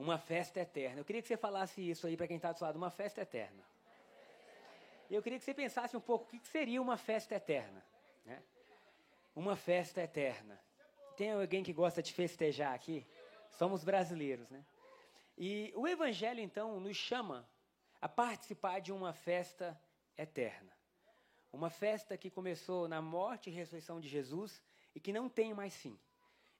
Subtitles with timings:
[0.00, 1.00] Uma festa eterna.
[1.00, 3.20] Eu queria que você falasse isso aí para quem está do seu lado, uma festa
[3.20, 3.62] eterna.
[5.10, 7.84] Eu queria que você pensasse um pouco o que seria uma festa eterna.
[8.24, 8.42] Né?
[9.36, 10.58] Uma festa eterna.
[11.18, 13.06] Tem alguém que gosta de festejar aqui?
[13.50, 14.64] Somos brasileiros, né?
[15.36, 17.46] E o Evangelho, então, nos chama
[18.00, 19.78] a participar de uma festa
[20.16, 20.72] eterna.
[21.52, 24.62] Uma festa que começou na morte e ressurreição de Jesus
[24.94, 25.98] e que não tem mais fim.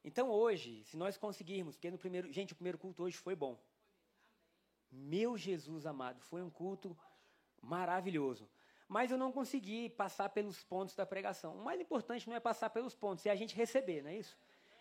[0.02, 3.60] Então hoje, se nós conseguirmos, porque no primeiro, gente, o primeiro culto hoje foi bom.
[4.91, 6.97] Meu Jesus amado, foi um culto
[7.61, 8.48] maravilhoso.
[8.88, 11.55] Mas eu não consegui passar pelos pontos da pregação.
[11.55, 14.36] O mais importante não é passar pelos pontos, é a gente receber, não é isso?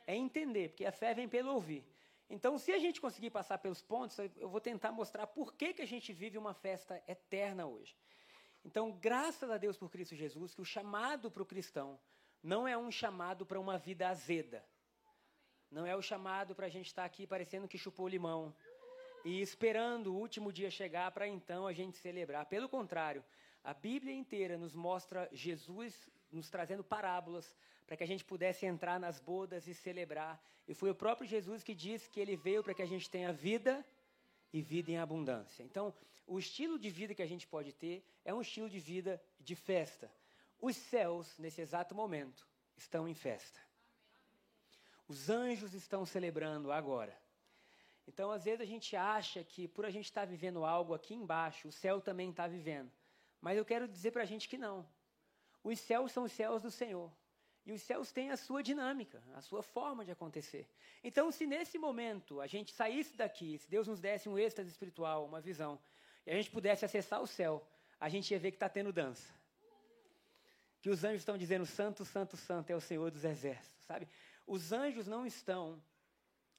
[0.07, 1.85] É entender, porque a fé vem pelo ouvir.
[2.27, 5.81] Então, se a gente conseguir passar pelos pontos, eu vou tentar mostrar por que, que
[5.81, 7.95] a gente vive uma festa eterna hoje.
[8.63, 11.99] Então, graças a Deus por Cristo Jesus, que o chamado para o cristão
[12.41, 14.65] não é um chamado para uma vida azeda.
[15.71, 18.53] Não é o chamado para a gente estar tá aqui parecendo que chupou limão
[19.23, 22.45] e esperando o último dia chegar para então a gente celebrar.
[22.45, 23.23] Pelo contrário,
[23.63, 28.99] a Bíblia inteira nos mostra Jesus nos trazendo parábolas para que a gente pudesse entrar
[28.99, 30.41] nas bodas e celebrar.
[30.67, 33.33] E foi o próprio Jesus que disse que ele veio para que a gente tenha
[33.33, 33.85] vida
[34.53, 35.63] e vida em abundância.
[35.63, 35.93] Então,
[36.25, 39.55] o estilo de vida que a gente pode ter é um estilo de vida de
[39.55, 40.11] festa.
[40.61, 42.47] Os céus, nesse exato momento,
[42.77, 43.59] estão em festa.
[45.09, 47.19] Os anjos estão celebrando agora.
[48.07, 51.15] Então, às vezes, a gente acha que por a gente estar tá vivendo algo aqui
[51.15, 52.91] embaixo, o céu também está vivendo.
[53.41, 54.87] Mas eu quero dizer para a gente que não.
[55.63, 57.11] Os céus são os céus do Senhor.
[57.65, 60.69] E os céus têm a sua dinâmica, a sua forma de acontecer.
[61.03, 65.25] Então, se nesse momento a gente saísse daqui, se Deus nos desse um êxtase espiritual,
[65.25, 65.79] uma visão,
[66.23, 67.67] e a gente pudesse acessar o céu,
[67.99, 69.33] a gente ia ver que está tendo dança.
[70.81, 74.07] Que os anjos estão dizendo: Santo, Santo, Santo é o Senhor dos exércitos, sabe?
[74.49, 75.79] Os anjos não estão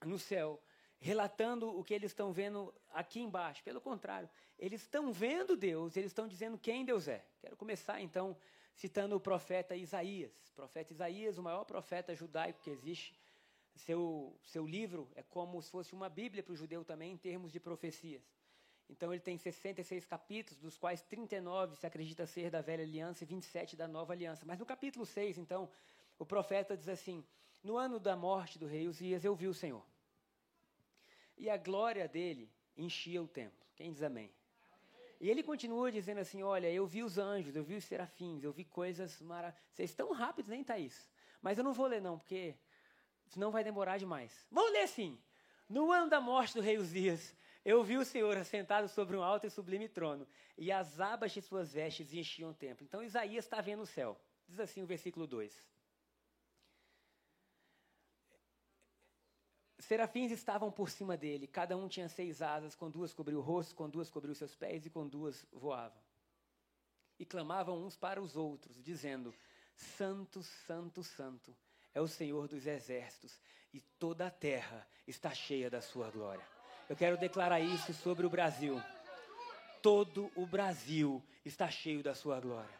[0.07, 0.63] no céu
[1.01, 3.65] relatando o que eles estão vendo aqui embaixo.
[3.65, 7.27] Pelo contrário, eles estão vendo Deus, eles estão dizendo quem Deus é.
[7.41, 8.37] Quero começar então
[8.77, 10.33] citando o profeta Isaías.
[10.53, 13.13] O profeta Isaías, o maior profeta judaico que existe.
[13.75, 17.51] Seu, seu livro é como se fosse uma Bíblia para o judeu também, em termos
[17.51, 18.23] de profecias.
[18.89, 23.27] Então ele tem 66 capítulos, dos quais 39 se acredita ser da velha aliança e
[23.27, 24.45] 27 da nova aliança.
[24.47, 25.69] Mas no capítulo 6, então,
[26.21, 27.25] o profeta diz assim:
[27.63, 29.85] no ano da morte do rei Uzias, eu vi o Senhor.
[31.37, 33.67] E a glória dele enchia o templo.
[33.77, 34.33] Quem diz amém?
[35.21, 38.53] E ele continua dizendo assim: Olha, eu vi os anjos, eu vi os serafins, eu
[38.53, 39.71] vi coisas maravilhosas.
[39.73, 41.11] Vocês estão rápidos, nem Thaís.
[41.43, 42.55] Mas eu não vou ler, não, porque
[43.27, 44.47] senão vai demorar demais.
[44.51, 45.19] Vamos ler assim.
[45.69, 47.35] No ano da morte do rei Uzias,
[47.65, 50.27] eu vi o Senhor assentado sobre um alto e sublime trono,
[50.57, 52.85] e as abas de suas vestes enchiam o templo.
[52.85, 54.19] Então Isaías está vendo o céu.
[54.49, 55.65] Diz assim o versículo 2.
[59.91, 63.75] Serafins estavam por cima dele, cada um tinha seis asas, com duas cobriu o rosto,
[63.75, 66.01] com duas cobriu seus pés e com duas voavam.
[67.19, 69.35] E clamavam uns para os outros, dizendo:
[69.75, 71.57] Santo, Santo, Santo
[71.93, 73.41] é o Senhor dos exércitos,
[73.75, 76.47] e toda a terra está cheia da sua glória.
[76.89, 78.81] Eu quero declarar isso sobre o Brasil.
[79.83, 82.79] Todo o Brasil está cheio da sua glória.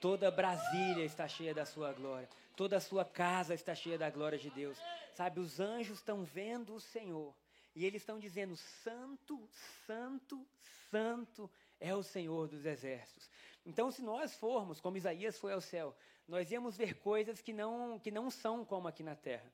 [0.00, 2.28] Toda Brasília está cheia da sua glória.
[2.54, 4.78] Toda a sua casa está cheia da glória de Deus.
[5.14, 7.34] Sabe, os anjos estão vendo o Senhor.
[7.74, 9.48] E eles estão dizendo: Santo,
[9.86, 10.46] Santo,
[10.90, 13.30] Santo é o Senhor dos exércitos.
[13.64, 15.96] Então, se nós formos, como Isaías foi ao céu,
[16.28, 19.50] nós íamos ver coisas que não, que não são como aqui na terra.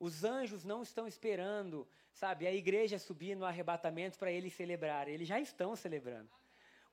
[0.00, 5.14] Os anjos não estão esperando, sabe, a igreja subir no arrebatamento para eles celebrarem.
[5.14, 6.30] Eles já estão celebrando.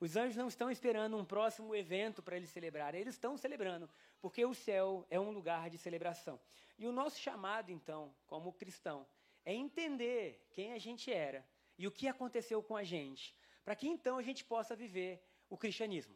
[0.02, 3.00] Os anjos não estão esperando um próximo evento para eles celebrarem.
[3.00, 3.88] Eles estão celebrando,
[4.20, 6.40] porque o céu é um lugar de celebração.
[6.80, 9.06] E o nosso chamado, então, como cristão,
[9.46, 13.88] é entender quem a gente era e o que aconteceu com a gente, para que
[13.88, 16.16] então a gente possa viver o cristianismo.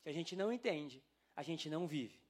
[0.00, 1.02] Se a gente não entende,
[1.34, 2.22] a gente não vive.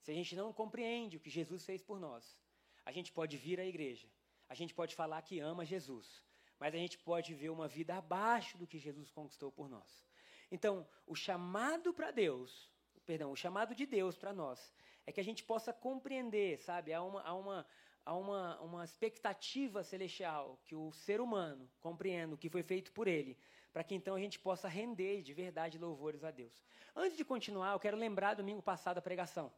[0.00, 2.34] Se a gente não compreende o que Jesus fez por nós,
[2.82, 4.08] a gente pode vir à igreja,
[4.48, 6.22] a gente pode falar que ama Jesus,
[6.62, 10.06] mas a gente pode ver uma vida abaixo do que Jesus conquistou por nós.
[10.48, 12.70] Então, o chamado para Deus,
[13.04, 14.72] perdão, o chamado de Deus para nós
[15.04, 16.92] é que a gente possa compreender, sabe?
[16.92, 17.66] Há uma, há uma,
[18.06, 23.08] a uma, uma expectativa celestial que o ser humano compreenda o que foi feito por
[23.08, 23.36] ele,
[23.72, 26.62] para que então a gente possa render de verdade louvores a Deus.
[26.94, 29.52] Antes de continuar, eu quero lembrar domingo passado a pregação.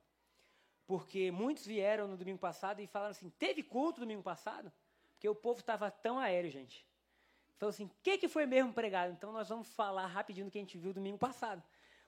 [0.87, 4.73] Porque muitos vieram no domingo passado e falaram assim: teve culto domingo passado?
[5.13, 6.94] Porque o povo estava tão aéreo, gente.
[7.57, 9.13] Falou assim: o que, que foi mesmo pregado?
[9.13, 11.63] Então nós vamos falar rapidinho do que a gente viu domingo passado.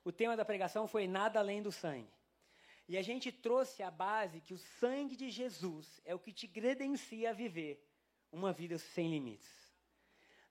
[0.04, 2.08] O tema da pregação foi Nada Além do Sangue.
[2.88, 6.46] E a gente trouxe a base que o sangue de Jesus é o que te
[6.46, 7.84] credencia a viver
[8.30, 9.50] uma vida sem limites.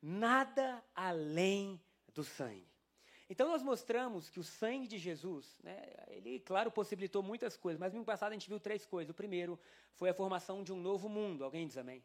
[0.02, 1.82] Nada além
[2.14, 2.68] do sangue.
[3.30, 7.94] Então nós mostramos que o sangue de Jesus, né, ele, claro, possibilitou muitas coisas, mas
[7.94, 9.10] no passado a gente viu três coisas.
[9.10, 9.60] O primeiro
[9.94, 11.44] foi a formação de um novo mundo.
[11.44, 12.04] Alguém diz amém?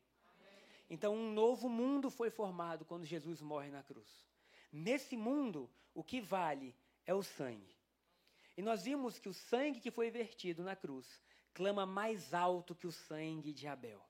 [0.91, 4.27] Então um novo mundo foi formado quando Jesus morre na cruz.
[4.73, 6.75] Nesse mundo, o que vale
[7.07, 7.75] é o sangue.
[8.57, 11.23] E nós vimos que o sangue que foi vertido na cruz
[11.55, 14.05] clama mais alto que o sangue de Abel.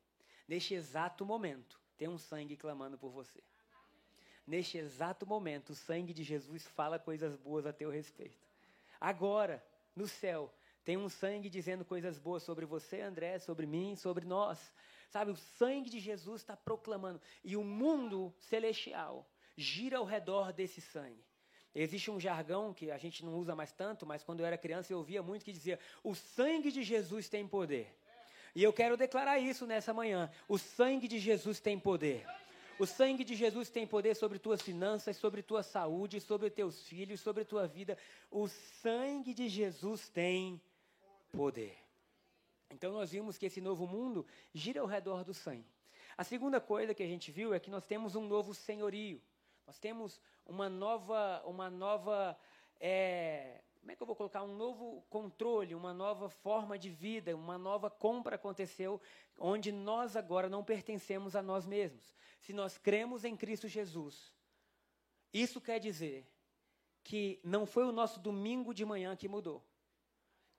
[0.49, 3.43] Neste exato momento, tem um sangue clamando por você.
[4.47, 8.49] Neste exato momento, o sangue de Jesus fala coisas boas a teu respeito.
[9.01, 10.53] Agora, no céu,
[10.85, 14.73] tem um sangue dizendo coisas boas sobre você, André, sobre mim, sobre nós.
[15.11, 17.21] Sabe, o sangue de Jesus está proclamando.
[17.45, 21.25] E o mundo celestial gira ao redor desse sangue.
[21.75, 24.93] Existe um jargão que a gente não usa mais tanto, mas quando eu era criança
[24.93, 27.93] eu ouvia muito que dizia: o sangue de Jesus tem poder.
[28.55, 32.25] E eu quero declarar isso nessa manhã: o sangue de Jesus tem poder.
[32.79, 37.21] O sangue de Jesus tem poder sobre tuas finanças, sobre tua saúde, sobre teus filhos,
[37.21, 37.99] sobre tua vida.
[38.31, 40.61] O sangue de Jesus tem
[41.31, 41.77] poder.
[42.71, 45.69] Então nós vimos que esse novo mundo gira ao redor do sangue.
[46.17, 49.21] A segunda coisa que a gente viu é que nós temos um novo senhorio.
[49.67, 52.37] Nós temos uma nova, uma nova
[52.81, 57.35] é, como é que eu vou colocar um novo controle, uma nova forma de vida,
[57.35, 59.01] uma nova compra aconteceu,
[59.39, 62.15] onde nós agora não pertencemos a nós mesmos.
[62.41, 64.35] Se nós cremos em Cristo Jesus,
[65.33, 66.31] isso quer dizer
[67.03, 69.65] que não foi o nosso domingo de manhã que mudou.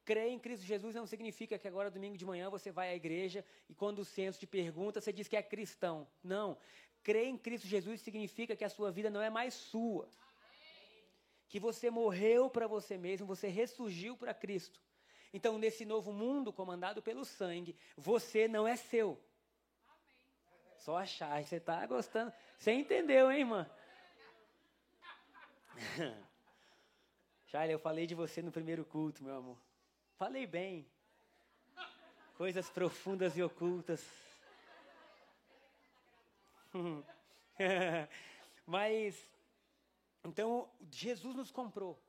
[0.03, 3.45] Crer em Cristo Jesus não significa que agora domingo de manhã você vai à igreja
[3.69, 6.07] e quando o censo te pergunta, você diz que é cristão.
[6.23, 6.57] Não.
[7.03, 10.09] Crer em Cristo Jesus significa que a sua vida não é mais sua
[11.51, 14.81] que você morreu para você mesmo, você ressurgiu para Cristo.
[15.33, 19.21] Então, nesse novo mundo comandado pelo sangue, você não é seu.
[20.77, 22.31] Só achar, você está gostando.
[22.57, 23.69] Você entendeu, hein, irmã?
[27.47, 29.57] Charlie, eu falei de você no primeiro culto, meu amor.
[30.21, 30.85] Falei bem.
[32.37, 34.05] Coisas profundas e ocultas.
[38.67, 39.27] Mas
[40.23, 41.99] então, Jesus nos comprou.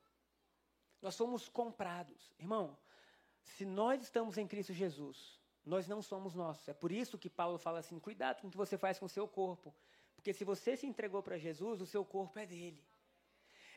[1.00, 2.34] Nós somos comprados.
[2.38, 2.76] Irmão,
[3.40, 6.68] se nós estamos em Cristo Jesus, nós não somos nossos.
[6.68, 9.08] É por isso que Paulo fala assim: cuidado com o que você faz com o
[9.08, 9.74] seu corpo.
[10.14, 12.84] Porque se você se entregou para Jesus, o seu corpo é dele.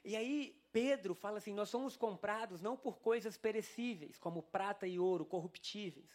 [0.06, 5.00] E aí, Pedro fala assim: nós somos comprados não por coisas perecíveis, como prata e
[5.00, 6.12] ouro, corruptíveis,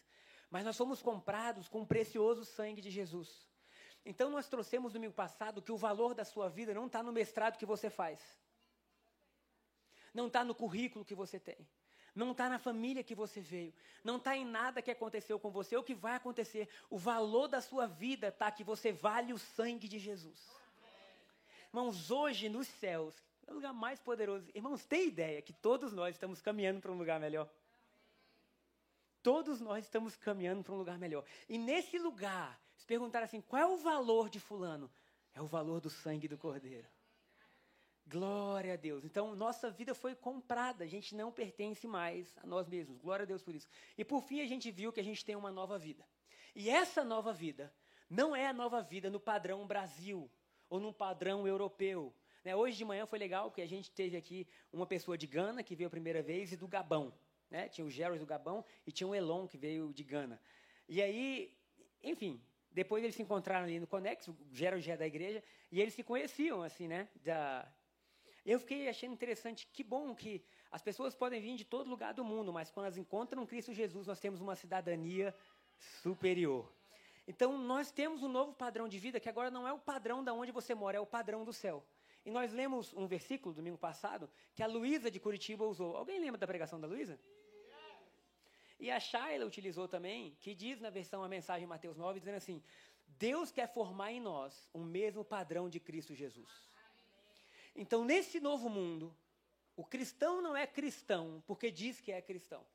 [0.49, 3.49] mas nós somos comprados com o precioso sangue de Jesus.
[4.07, 7.59] Então, nós trouxemos domingo passado que o valor da sua vida não está no mestrado
[7.59, 8.21] que você faz,
[10.15, 11.69] não está no currículo que você tem,
[12.15, 15.77] não está na família que você veio, não está em nada que aconteceu com você
[15.77, 16.69] ou que vai acontecer.
[16.89, 20.49] O valor da sua vida está que você vale o sangue de Jesus.
[21.69, 24.49] Irmãos, hoje nos céus, é o lugar mais poderoso.
[24.55, 27.51] Irmãos, tem ideia que todos nós estamos caminhando para um lugar melhor?
[29.23, 31.25] Todos nós estamos caminhando para um lugar melhor.
[31.49, 34.91] E nesse lugar, se perguntar assim, qual é o valor de fulano?
[35.35, 36.89] É o valor do sangue do cordeiro.
[38.07, 39.05] Glória a Deus.
[39.05, 40.85] Então, nossa vida foi comprada.
[40.85, 42.99] A gente não pertence mais a nós mesmos.
[42.99, 43.69] Glória a Deus por isso.
[43.99, 46.07] E por fim, a gente viu que a gente tem uma nova vida.
[46.55, 47.73] E essa nova vida
[48.09, 50.29] não é a nova vida no padrão Brasil
[50.69, 52.13] ou no padrão europeu.
[52.45, 52.57] Né?
[52.57, 55.75] Hoje de manhã foi legal porque a gente teve aqui uma pessoa de Gana que
[55.75, 57.13] veio a primeira vez e do Gabão.
[57.51, 57.69] Né?
[57.69, 60.41] Tinha o Gerald do Gabão e tinha o Elon que veio de Gana.
[60.89, 61.53] E aí,
[62.03, 65.81] enfim, depois eles se encontraram ali no Conex, o Gerald já é da igreja, e
[65.81, 67.09] eles se conheciam, assim, né?
[67.17, 67.67] Da...
[68.47, 72.25] Eu fiquei achando interessante, que bom que as pessoas podem vir de todo lugar do
[72.25, 75.35] mundo, mas quando elas encontram Cristo Jesus, nós temos uma cidadania
[76.03, 76.73] superior.
[77.27, 80.33] Então, nós temos um novo padrão de vida, que agora não é o padrão da
[80.33, 81.85] onde você mora, é o padrão do céu.
[82.25, 85.97] E nós lemos um versículo, domingo passado, que a Luísa de Curitiba usou.
[85.97, 87.19] Alguém lembra da pregação da Luísa?
[88.79, 92.63] E a Shaila utilizou também, que diz na versão a mensagem Mateus 9, dizendo assim:
[93.07, 96.49] Deus quer formar em nós o mesmo padrão de Cristo Jesus.
[97.75, 99.15] Então, nesse novo mundo,
[99.77, 102.67] o cristão não é cristão porque diz que é cristão.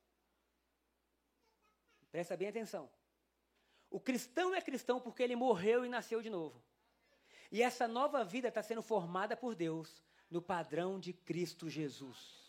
[2.11, 2.89] Presta bem atenção.
[3.89, 6.63] O cristão é cristão porque ele morreu e nasceu de novo.
[7.51, 12.45] E essa nova vida está sendo formada por Deus no padrão de Cristo Jesus.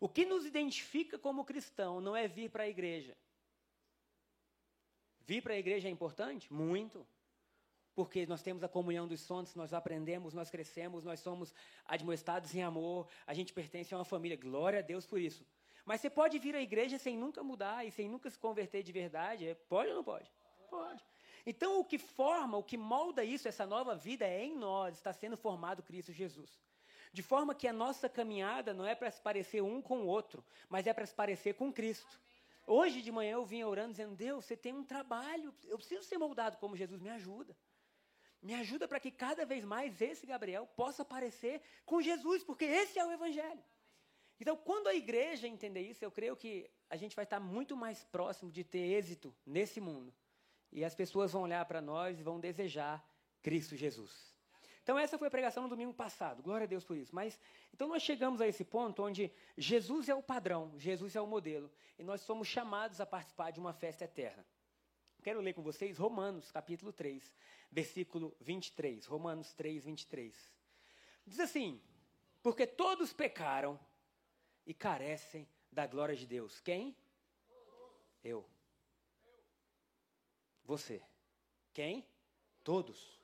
[0.00, 3.16] O que nos identifica como cristão não é vir para a igreja.
[5.26, 6.52] Vir para a igreja é importante?
[6.52, 7.06] Muito.
[7.94, 11.52] Porque nós temos a comunhão dos santos, nós aprendemos, nós crescemos, nós somos
[11.84, 14.36] admoestados em amor, a gente pertence a uma família.
[14.36, 15.44] Glória a Deus por isso.
[15.84, 18.92] Mas você pode vir à igreja sem nunca mudar e sem nunca se converter de
[18.92, 19.48] verdade?
[19.48, 20.30] É, pode ou não pode?
[20.70, 21.02] Pode.
[21.46, 25.12] Então, o que forma, o que molda isso, essa nova vida, é em nós, está
[25.12, 26.60] sendo formado Cristo Jesus.
[27.12, 30.44] De forma que a nossa caminhada não é para se parecer um com o outro,
[30.68, 32.20] mas é para se parecer com Cristo.
[32.66, 36.18] Hoje de manhã eu vim orando dizendo: Deus, você tem um trabalho, eu preciso ser
[36.18, 37.56] moldado como Jesus, me ajuda.
[38.42, 42.98] Me ajuda para que cada vez mais esse Gabriel possa parecer com Jesus, porque esse
[42.98, 43.62] é o Evangelho.
[44.38, 48.04] Então, quando a igreja entender isso, eu creio que a gente vai estar muito mais
[48.04, 50.14] próximo de ter êxito nesse mundo.
[50.70, 53.04] E as pessoas vão olhar para nós e vão desejar
[53.42, 54.36] Cristo Jesus.
[54.82, 56.42] Então, essa foi a pregação no domingo passado.
[56.42, 57.14] Glória a Deus por isso.
[57.14, 57.38] Mas,
[57.74, 61.70] então, nós chegamos a esse ponto onde Jesus é o padrão, Jesus é o modelo.
[61.98, 64.46] E nós somos chamados a participar de uma festa eterna.
[65.22, 67.36] Quero ler com vocês Romanos, capítulo 3,
[67.70, 69.04] versículo 23.
[69.04, 70.34] Romanos 3, 23.
[71.26, 71.82] Diz assim:
[72.42, 73.78] Porque todos pecaram
[74.64, 76.60] e carecem da glória de Deus.
[76.60, 76.96] Quem?
[78.24, 78.48] Eu.
[80.68, 81.02] Você.
[81.72, 82.06] Quem?
[82.62, 83.18] Todos.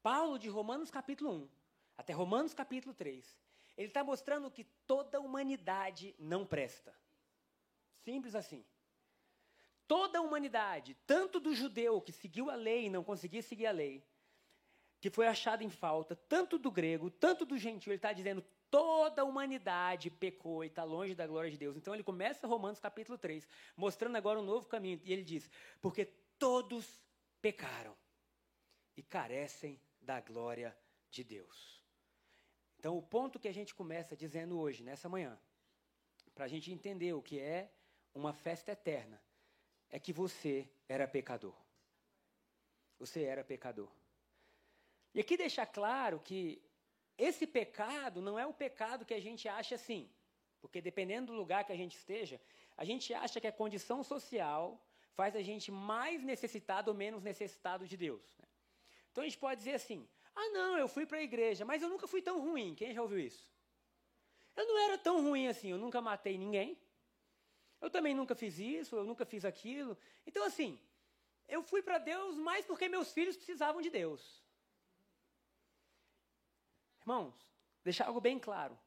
[0.00, 1.48] Paulo, de Romanos capítulo 1
[1.98, 3.36] até Romanos capítulo 3,
[3.76, 6.94] ele está mostrando que toda a humanidade não presta.
[8.04, 8.64] Simples assim.
[9.88, 13.72] Toda a humanidade, tanto do judeu que seguiu a lei e não conseguia seguir a
[13.72, 14.06] lei,
[15.00, 19.22] que foi achado em falta, tanto do grego, tanto do gentil, ele está dizendo toda
[19.22, 21.76] a humanidade pecou e está longe da glória de Deus.
[21.76, 25.00] Então ele começa Romanos capítulo 3, mostrando agora um novo caminho.
[25.02, 25.50] E ele diz:
[25.80, 27.02] Porque todos
[27.40, 27.96] pecaram
[28.96, 30.76] e carecem da glória
[31.10, 31.84] de Deus.
[32.78, 35.38] Então, o ponto que a gente começa dizendo hoje, nessa manhã,
[36.34, 37.72] para a gente entender o que é
[38.14, 39.20] uma festa eterna,
[39.90, 41.56] é que você era pecador.
[42.98, 43.90] Você era pecador.
[45.14, 46.62] E aqui deixar claro que
[47.16, 50.10] esse pecado não é o pecado que a gente acha assim.
[50.60, 52.40] Porque dependendo do lugar que a gente esteja,
[52.76, 54.85] a gente acha que a condição social
[55.16, 58.22] faz a gente mais necessitado ou menos necessitado de Deus.
[58.38, 58.46] Né?
[59.10, 61.88] Então a gente pode dizer assim: ah, não, eu fui para a igreja, mas eu
[61.88, 62.74] nunca fui tão ruim.
[62.74, 63.50] Quem já ouviu isso?
[64.54, 66.78] Eu não era tão ruim assim, eu nunca matei ninguém.
[67.80, 69.96] Eu também nunca fiz isso, eu nunca fiz aquilo.
[70.26, 70.78] Então, assim,
[71.48, 74.42] eu fui para Deus mais porque meus filhos precisavam de Deus.
[77.00, 77.34] Irmãos,
[77.84, 78.78] deixar algo bem claro.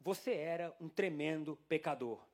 [0.00, 2.27] Você era um tremendo pecador.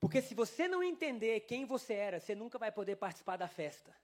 [0.00, 3.94] Porque se você não entender quem você era, você nunca vai poder participar da festa.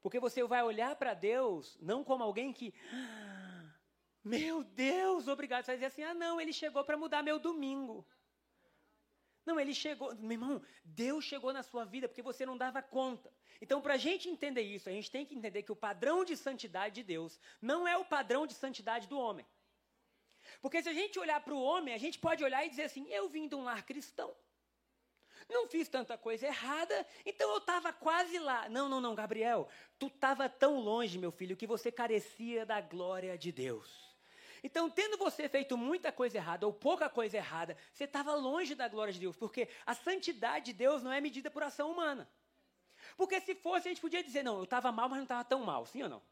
[0.00, 3.74] Porque você vai olhar para Deus não como alguém que, ah,
[4.24, 5.64] meu Deus, obrigado.
[5.64, 8.06] Você vai dizer assim: ah, não, ele chegou para mudar meu domingo.
[9.44, 13.32] Não, ele chegou, meu irmão, Deus chegou na sua vida porque você não dava conta.
[13.62, 16.36] Então, para a gente entender isso, a gente tem que entender que o padrão de
[16.36, 19.46] santidade de Deus não é o padrão de santidade do homem.
[20.60, 23.06] Porque se a gente olhar para o homem, a gente pode olhar e dizer assim:
[23.10, 24.34] eu vim de um lar cristão.
[25.48, 28.68] Não fiz tanta coisa errada, então eu estava quase lá.
[28.68, 33.38] Não, não, não, Gabriel, tu estava tão longe, meu filho, que você carecia da glória
[33.38, 34.08] de Deus.
[34.62, 38.88] Então, tendo você feito muita coisa errada ou pouca coisa errada, você estava longe da
[38.88, 42.28] glória de Deus, porque a santidade de Deus não é medida por ação humana.
[43.16, 45.62] Porque se fosse, a gente podia dizer, não, eu estava mal, mas não estava tão
[45.62, 46.22] mal, sim ou não?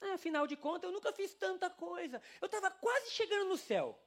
[0.00, 2.22] Ah, afinal de contas, eu nunca fiz tanta coisa.
[2.40, 3.98] Eu estava quase chegando no céu.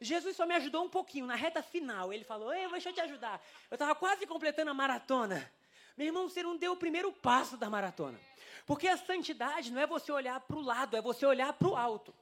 [0.00, 1.26] Jesus só me ajudou um pouquinho.
[1.26, 3.40] Na reta final, ele falou: Ei, deixa eu te ajudar.
[3.70, 5.52] Eu estava quase completando a maratona.
[5.96, 8.18] Meu irmão, você não deu o primeiro passo da maratona.
[8.66, 11.76] Porque a santidade não é você olhar para o lado, é você olhar para o
[11.76, 12.14] alto.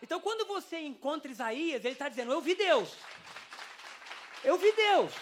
[0.00, 2.94] Então, quando você encontra Isaías, ele está dizendo: Eu vi Deus.
[4.44, 5.12] Eu vi Deus.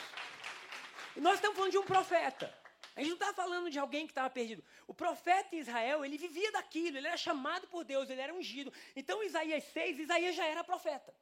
[1.16, 2.52] E nós estamos falando de um profeta.
[2.96, 4.64] A gente não está falando de alguém que estava perdido.
[4.86, 8.72] O profeta em Israel, ele vivia daquilo, ele era chamado por Deus, ele era ungido.
[8.96, 11.14] Então, Isaías 6, Isaías já era profeta.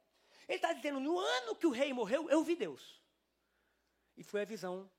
[0.47, 3.01] Ele está dizendo: no ano que o rei morreu, eu vi Deus.
[4.15, 4.89] E foi a visão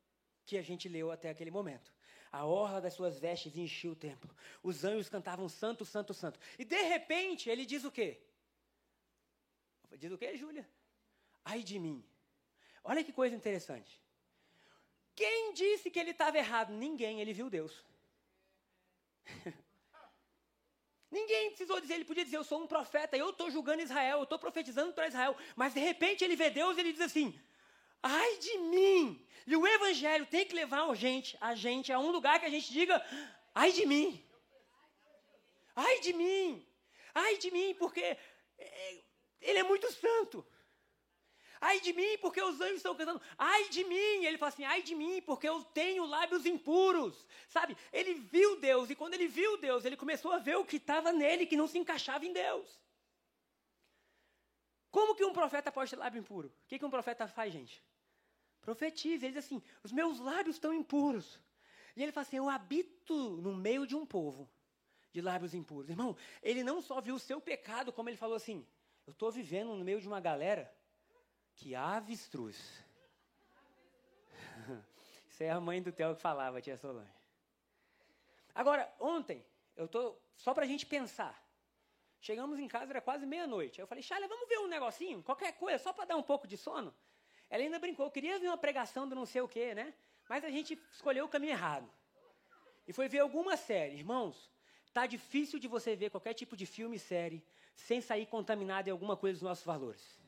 [0.45, 1.91] que a gente leu até aquele momento.
[2.31, 4.35] A orla das suas vestes enchia o templo.
[4.63, 6.39] Os anjos cantavam santo, santo, santo.
[6.59, 8.21] E de repente ele diz o quê?
[9.99, 10.69] Diz o quê, Júlia?
[11.43, 12.05] Ai de mim.
[12.85, 13.99] Olha que coisa interessante.
[15.17, 16.73] Quem disse que ele estava errado?
[16.73, 17.73] Ninguém, ele viu Deus.
[21.11, 24.25] Ninguém precisou dizer, ele podia dizer, eu sou um profeta, eu estou julgando Israel, eu
[24.25, 25.35] estou profetizando para Israel.
[25.55, 27.29] Mas de repente ele vê Deus e ele diz assim:
[28.03, 29.27] Ai de mim!
[29.47, 32.51] E o evangelho tem que levar a gente, a gente a um lugar que a
[32.51, 33.03] gente diga:
[33.55, 34.23] ai de mim!
[35.75, 36.67] Ai de mim!
[37.15, 38.03] Ai de mim, porque
[38.59, 39.03] é,
[39.41, 40.47] ele é muito santo.
[41.61, 43.21] Ai de mim, porque os anjos estão cantando.
[43.39, 44.25] Ai de mim.
[44.25, 47.27] Ele fala assim: ai de mim, porque eu tenho lábios impuros.
[47.49, 47.77] Sabe?
[47.93, 51.13] Ele viu Deus, e quando ele viu Deus, ele começou a ver o que estava
[51.13, 52.81] nele, que não se encaixava em Deus.
[54.91, 56.49] Como que um profeta pode ter lábio impuro?
[56.49, 57.83] O que, que um profeta faz, gente?
[58.61, 59.27] Profetiza.
[59.27, 61.41] Ele diz assim: os meus lábios estão impuros.
[61.97, 64.51] E ele fala assim: eu habito no meio de um povo
[65.13, 65.89] de lábios impuros.
[65.89, 68.67] Irmão, ele não só viu o seu pecado, como ele falou assim:
[69.07, 70.71] eu estou vivendo no meio de uma galera
[71.57, 72.57] que avestruz.
[75.29, 77.11] Isso é a mãe do Theo que falava, tia Solange.
[78.55, 79.45] Agora, ontem,
[79.77, 81.43] eu tô só para a gente pensar.
[82.21, 83.81] Chegamos em casa, era quase meia-noite.
[83.81, 86.57] Eu falei, Charlie, vamos ver um negocinho, qualquer coisa, só para dar um pouco de
[86.57, 86.95] sono.
[87.49, 89.95] Ela ainda brincou, queria ver uma pregação do não sei o quê, né?
[90.29, 91.89] Mas a gente escolheu o caminho errado.
[92.87, 93.97] E foi ver alguma série.
[93.97, 94.51] Irmãos,
[94.93, 97.45] tá difícil de você ver qualquer tipo de filme e série
[97.75, 100.26] sem sair contaminado em alguma coisa dos nossos valores.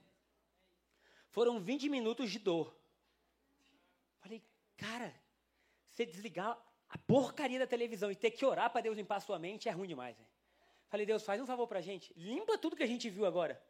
[1.30, 2.74] Foram 20 minutos de dor.
[4.20, 4.42] Falei,
[4.76, 5.14] cara,
[5.88, 6.58] você desligar
[6.88, 9.72] a porcaria da televisão e ter que orar para Deus limpar a sua mente é
[9.72, 10.16] ruim demais.
[10.88, 12.12] Falei, Deus, faz um favor para a gente.
[12.16, 13.62] Limpa tudo que a gente viu agora.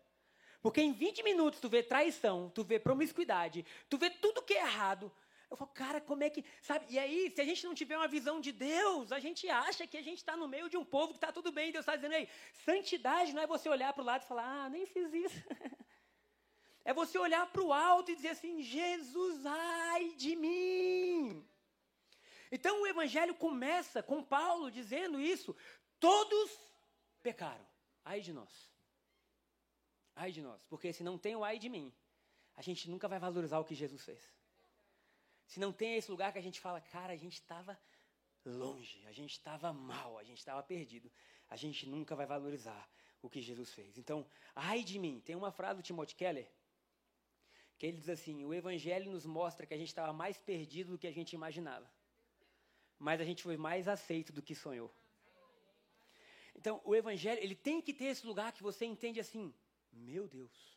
[0.62, 4.62] Porque em 20 minutos tu vê traição, tu vê promiscuidade, tu vê tudo que é
[4.62, 5.12] errado.
[5.50, 6.44] Eu falo, cara, como é que.
[6.60, 6.84] Sabe?
[6.90, 9.96] E aí, se a gente não tiver uma visão de Deus, a gente acha que
[9.96, 11.72] a gente está no meio de um povo que está tudo bem.
[11.72, 14.68] Deus está dizendo, ei, santidade não é você olhar para o lado e falar, ah,
[14.68, 15.42] nem fiz isso.
[16.88, 21.46] É você olhar para o alto e dizer assim: Jesus, ai de mim.
[22.50, 25.54] Então o evangelho começa com Paulo dizendo isso:
[26.00, 26.50] todos
[27.22, 27.66] pecaram.
[28.02, 28.54] Ai de nós.
[30.16, 30.64] Ai de nós.
[30.64, 31.92] Porque se não tem o ai de mim,
[32.56, 34.22] a gente nunca vai valorizar o que Jesus fez.
[35.46, 37.78] Se não tem esse lugar que a gente fala, cara, a gente estava
[38.46, 41.12] longe, a gente estava mal, a gente estava perdido,
[41.50, 42.88] a gente nunca vai valorizar
[43.20, 43.98] o que Jesus fez.
[43.98, 45.20] Então, ai de mim.
[45.20, 46.50] Tem uma frase do Timothy Keller
[47.78, 50.98] que ele diz assim: o Evangelho nos mostra que a gente estava mais perdido do
[50.98, 51.88] que a gente imaginava,
[52.98, 54.92] mas a gente foi mais aceito do que sonhou.
[56.56, 59.54] Então, o Evangelho, ele tem que ter esse lugar que você entende assim:
[59.92, 60.76] meu Deus.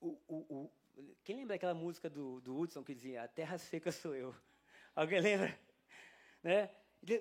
[0.00, 3.92] O, o, o, quem lembra daquela música do, do Hudson que dizia: A terra seca
[3.92, 4.34] sou eu?
[4.94, 5.58] Alguém lembra?
[6.42, 6.70] Né?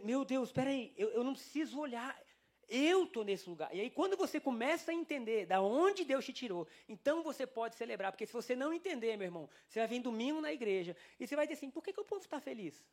[0.04, 2.22] Meu Deus, espera aí, eu, eu não preciso olhar.
[2.68, 3.74] Eu estou nesse lugar.
[3.76, 7.76] E aí, quando você começa a entender da onde Deus te tirou, então você pode
[7.76, 8.12] celebrar.
[8.12, 11.36] Porque se você não entender, meu irmão, você vai vir domingo na igreja e você
[11.36, 12.84] vai dizer assim: por que, que o povo está feliz?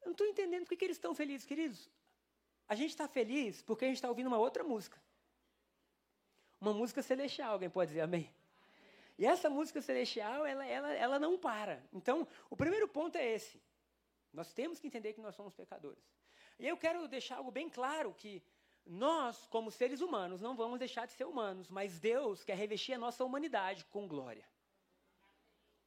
[0.00, 1.90] Eu não estou entendendo por que, que eles estão felizes, queridos.
[2.68, 5.00] A gente está feliz porque a gente está ouvindo uma outra música.
[6.60, 8.30] Uma música celestial, alguém pode dizer amém?
[9.18, 11.84] E essa música celestial, ela, ela, ela não para.
[11.92, 13.60] Então, o primeiro ponto é esse.
[14.32, 16.02] Nós temos que entender que nós somos pecadores.
[16.58, 18.42] E eu quero deixar algo bem claro que
[18.84, 22.98] nós, como seres humanos, não vamos deixar de ser humanos, mas Deus quer revestir a
[22.98, 24.46] nossa humanidade com glória.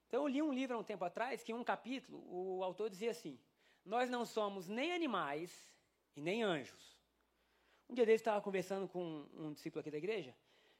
[0.07, 2.89] Então eu li um livro há um tempo atrás que em um capítulo o autor
[2.89, 3.39] dizia assim:
[3.83, 5.51] Nós não somos nem animais
[6.15, 6.95] e nem anjos.
[7.89, 10.35] Um dia dele estava conversando com um, um discípulo aqui da igreja,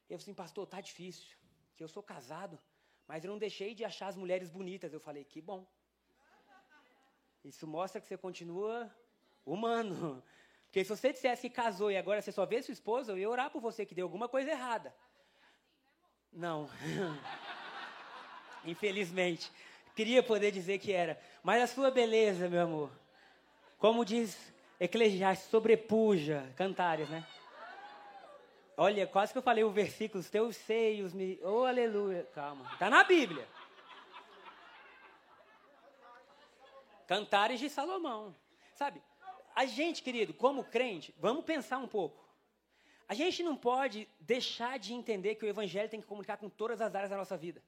[0.10, 1.36] e eu falei assim, pastor, tá difícil,
[1.76, 2.60] que eu sou casado,
[3.08, 4.94] mas eu não deixei de achar as mulheres bonitas.
[4.94, 5.68] Eu falei, que bom.
[7.44, 8.92] Isso mostra que você continua
[9.46, 10.24] humano.
[10.66, 13.30] Porque se você dissesse que casou e agora você só vê sua esposa, eu ia
[13.30, 14.94] orar por você que deu alguma coisa errada.
[16.32, 16.70] Não.
[18.66, 19.52] Infelizmente.
[19.96, 21.18] Queria poder dizer que era.
[21.42, 22.92] Mas a sua beleza, meu amor.
[23.78, 26.52] Como diz Eclesiastes, sobrepuja.
[26.58, 27.26] Cantares, né?
[28.78, 31.40] Olha, quase que eu falei o versículo, os teus seios me.
[31.42, 32.28] Oh, aleluia.
[32.34, 32.70] Calma.
[32.74, 33.48] Está na Bíblia.
[37.08, 38.36] Cantares de Salomão.
[38.74, 39.02] Sabe?
[39.56, 42.24] A gente, querido, como crente, vamos pensar um pouco.
[43.08, 46.82] A gente não pode deixar de entender que o Evangelho tem que comunicar com todas
[46.82, 47.64] as áreas da nossa vida.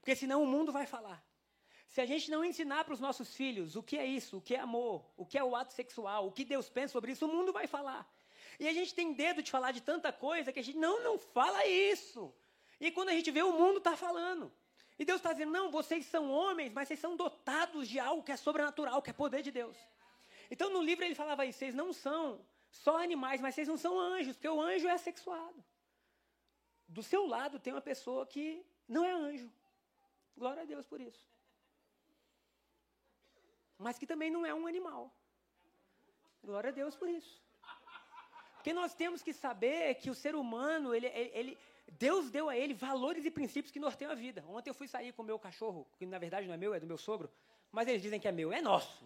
[0.00, 1.24] Porque senão o mundo vai falar.
[1.88, 4.54] Se a gente não ensinar para os nossos filhos o que é isso, o que
[4.54, 7.28] é amor, o que é o ato sexual, o que Deus pensa sobre isso, o
[7.28, 8.08] mundo vai falar.
[8.60, 11.18] E a gente tem dedo de falar de tanta coisa que a gente não, não
[11.18, 12.32] fala isso.
[12.80, 14.52] E quando a gente vê, o mundo está falando.
[14.98, 18.32] E Deus está dizendo: não, vocês são homens, mas vocês são dotados de algo que
[18.32, 19.76] é sobrenatural, que é poder de Deus.
[20.52, 22.22] Então no livro ele falava isso, vocês não são
[22.70, 25.64] só animais, mas vocês não são anjos, porque o anjo é sexuado.
[26.86, 28.44] Do seu lado tem uma pessoa que
[28.86, 29.50] não é anjo.
[30.36, 31.26] Glória a Deus por isso.
[33.78, 35.10] Mas que também não é um animal.
[36.44, 37.42] Glória a Deus por isso.
[38.56, 41.06] Porque nós temos que saber que o ser humano, ele,
[41.40, 41.58] ele
[41.92, 44.44] Deus deu a ele valores e princípios que norteiam a vida.
[44.48, 46.78] Ontem eu fui sair com o meu cachorro, que na verdade não é meu, é
[46.78, 47.32] do meu sogro,
[47.70, 49.02] mas eles dizem que é meu, é nosso.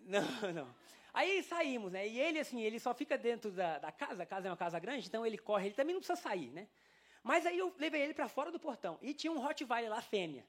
[0.10, 0.74] Não, não.
[1.12, 2.06] Aí saímos, né?
[2.06, 4.78] E ele, assim, ele só fica dentro da, da casa, a casa é uma casa
[4.78, 6.68] grande, então ele corre, ele também não precisa sair, né?
[7.22, 8.98] Mas aí eu levei ele para fora do portão.
[9.02, 10.46] E tinha um Rottweiler lá, fêmea.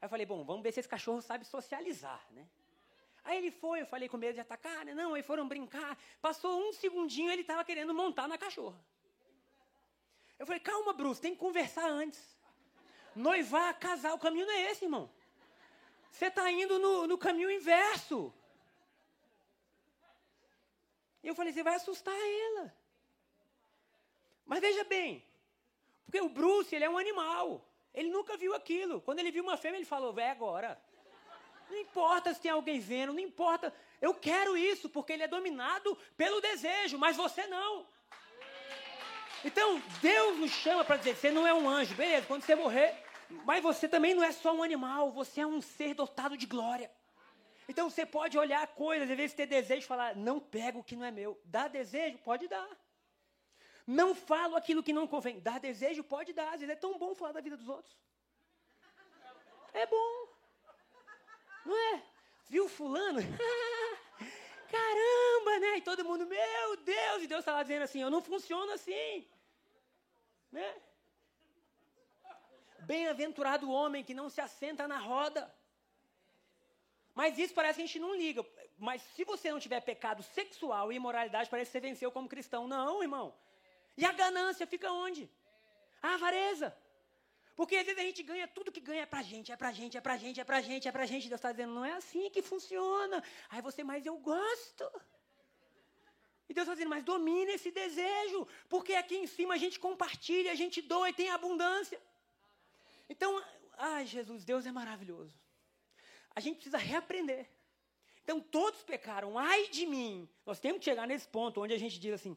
[0.00, 2.46] Aí eu falei, bom, vamos ver se esse cachorro sabe socializar, né?
[3.24, 4.94] Aí ele foi, eu falei com medo de atacar, né?
[4.94, 5.98] Não, aí foram brincar.
[6.20, 8.78] Passou um segundinho, ele estava querendo montar na cachorra.
[10.38, 12.36] Eu falei, calma, Bruce, tem que conversar antes.
[13.16, 15.10] Noivar, casar, o caminho não é esse, irmão.
[16.16, 18.32] Você está indo no, no caminho inverso.
[21.22, 22.74] E eu falei, você vai assustar ela.
[24.46, 25.22] Mas veja bem,
[26.06, 27.68] porque o Bruce, ele é um animal.
[27.92, 29.02] Ele nunca viu aquilo.
[29.02, 30.80] Quando ele viu uma fêmea, ele falou, vai agora.
[31.68, 33.74] Não importa se tem alguém vendo, não importa.
[34.00, 37.86] Eu quero isso, porque ele é dominado pelo desejo, mas você não.
[39.44, 43.04] Então, Deus nos chama para dizer: você não é um anjo, beleza, quando você morrer,
[43.44, 46.90] mas você também não é só um animal, você é um ser dotado de glória.
[47.68, 50.96] Então você pode olhar coisas, às vezes ter desejo e falar: não pego o que
[50.96, 51.40] não é meu.
[51.44, 52.18] Dá desejo?
[52.18, 52.68] Pode dar.
[53.86, 55.40] Não falo aquilo que não convém.
[55.40, 56.02] Dá desejo?
[56.04, 56.54] Pode dar.
[56.54, 57.96] Às vezes é tão bom falar da vida dos outros.
[59.72, 60.28] É bom.
[61.64, 62.02] Não é?
[62.48, 63.20] Viu fulano?
[64.70, 65.78] Caramba, né?
[65.78, 69.28] E todo mundo, meu Deus, e Deus está lá dizendo assim, eu não funciono assim.
[70.50, 70.74] Né?
[72.92, 75.42] Bem-aventurado o homem que não se assenta na roda.
[77.18, 78.44] Mas isso parece que a gente não liga.
[78.78, 82.62] Mas se você não tiver pecado sexual e imoralidade, parece que você venceu como cristão.
[82.68, 83.26] Não, irmão.
[83.96, 85.22] E a ganância fica onde?
[86.02, 86.68] A avareza.
[87.58, 89.96] Porque às vezes a gente ganha tudo que ganha é pra gente, é pra gente,
[89.96, 91.28] é pra gente, é pra gente, é pra gente.
[91.30, 93.18] Deus está dizendo, não é assim que funciona.
[93.48, 94.84] Aí você, mas eu gosto.
[96.48, 98.46] E Deus está dizendo, mas domine esse desejo.
[98.68, 101.98] Porque aqui em cima a gente compartilha, a gente doa e tem abundância.
[103.08, 103.42] Então,
[103.76, 105.34] ai Jesus, Deus é maravilhoso.
[106.34, 107.48] A gente precisa reaprender.
[108.22, 110.28] Então todos pecaram, ai de mim.
[110.44, 112.36] Nós temos que chegar nesse ponto onde a gente diz assim,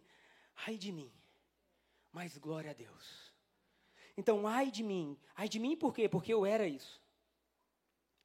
[0.67, 1.11] ai de mim.
[2.11, 3.33] Mas glória a Deus.
[4.15, 5.17] Então, ai de mim.
[5.35, 6.09] Ai de mim por quê?
[6.09, 7.01] Porque eu era isso.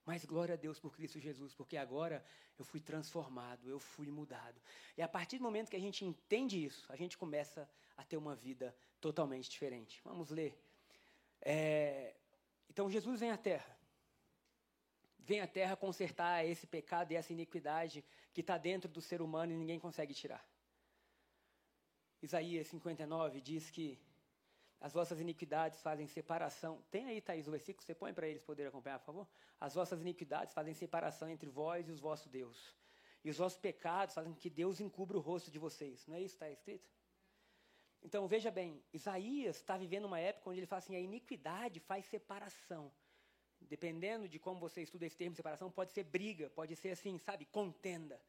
[0.04, 2.24] Mas glória a Deus por Cristo Jesus, porque agora
[2.58, 4.60] eu fui transformado, eu fui mudado.
[4.96, 8.16] E a partir do momento que a gente entende isso, a gente começa a ter
[8.16, 10.00] uma vida totalmente diferente.
[10.04, 10.60] Vamos ler.
[11.40, 12.14] É,
[12.74, 13.78] então Jesus vem à terra.
[15.20, 19.52] Vem à terra consertar esse pecado e essa iniquidade que está dentro do ser humano
[19.52, 20.44] e ninguém consegue tirar.
[22.20, 23.96] Isaías 59 diz que
[24.80, 26.82] as vossas iniquidades fazem separação.
[26.90, 29.28] Tem aí, Thaís, o versículo, você põe para eles poderem acompanhar, por favor?
[29.60, 32.74] As vossas iniquidades fazem separação entre vós e os vossos Deus.
[33.22, 36.08] E os vossos pecados fazem que Deus encubra o rosto de vocês.
[36.08, 36.90] Não é isso que está escrito?
[38.04, 42.04] Então, veja bem, Isaías está vivendo uma época onde ele fala assim, a iniquidade faz
[42.04, 42.92] separação.
[43.58, 47.46] Dependendo de como você estuda esse termo separação, pode ser briga, pode ser assim, sabe,
[47.46, 48.20] contenda.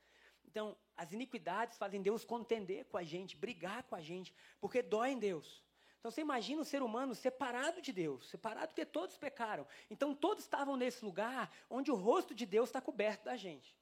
[0.45, 5.11] Então, as iniquidades fazem Deus contender com a gente, brigar com a gente, porque dói
[5.11, 5.65] em Deus.
[6.05, 9.65] Então você imagina o ser humano separado de Deus, separado porque todos pecaram.
[9.89, 13.75] Então todos estavam nesse lugar onde o rosto de Deus está coberto da gente.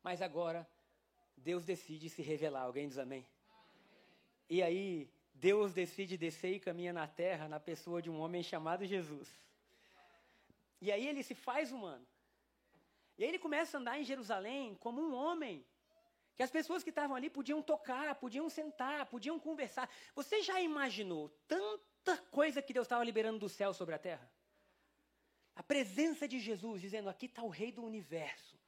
[0.00, 0.64] Mas agora
[1.36, 2.62] Deus decide se revelar.
[2.62, 3.26] Alguém diz amém?
[4.48, 8.84] E aí Deus decide descer e caminha na terra na pessoa de um homem chamado
[8.84, 9.28] Jesus.
[10.80, 12.06] E aí ele se faz humano.
[13.16, 15.64] E aí ele começa a andar em Jerusalém como um homem
[16.36, 19.88] que as pessoas que estavam ali podiam tocar, podiam sentar, podiam conversar.
[20.14, 24.28] Você já imaginou tanta coisa que Deus estava liberando do céu sobre a terra?
[25.54, 28.58] A presença de Jesus dizendo: aqui está o Rei do universo.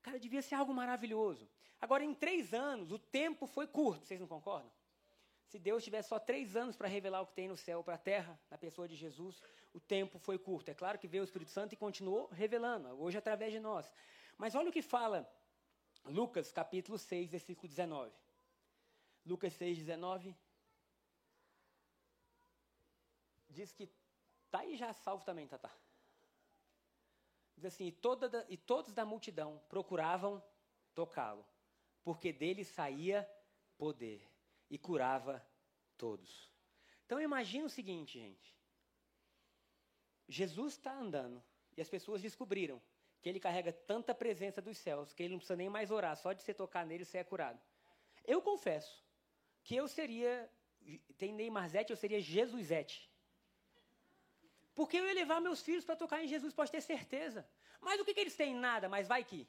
[0.00, 1.48] Cara, devia ser algo maravilhoso.
[1.80, 4.70] Agora, em três anos, o tempo foi curto, vocês não concordam?
[5.46, 7.98] Se Deus tivesse só três anos para revelar o que tem no céu para a
[7.98, 9.40] terra, na pessoa de Jesus,
[9.72, 10.70] o tempo foi curto.
[10.70, 13.90] É claro que veio o Espírito Santo e continuou revelando, hoje através de nós.
[14.36, 15.28] Mas olha o que fala
[16.04, 18.12] Lucas capítulo 6, versículo 19.
[19.24, 20.36] Lucas 6, 19.
[23.48, 23.88] Diz que
[24.44, 25.70] está aí já salvo também, Tata.
[27.56, 30.42] Diz assim: e, toda, e todos da multidão procuravam
[30.94, 31.46] tocá-lo,
[32.02, 33.28] porque dele saía
[33.78, 34.35] poder
[34.70, 35.44] e curava
[35.96, 36.50] todos.
[37.04, 38.56] Então imagina o seguinte, gente.
[40.28, 41.42] Jesus está andando
[41.76, 42.82] e as pessoas descobriram
[43.20, 46.32] que ele carrega tanta presença dos céus que ele não precisa nem mais orar, só
[46.32, 47.60] de você tocar nele você é curado.
[48.24, 49.04] Eu confesso
[49.62, 50.50] que eu seria,
[51.16, 53.10] tem Neymarzete, eu seria Jesusete.
[54.74, 57.48] Porque eu ia levar meus filhos para tocar em Jesus, pode ter certeza.
[57.80, 58.54] Mas o que, que eles têm?
[58.54, 59.48] Nada, mas vai que.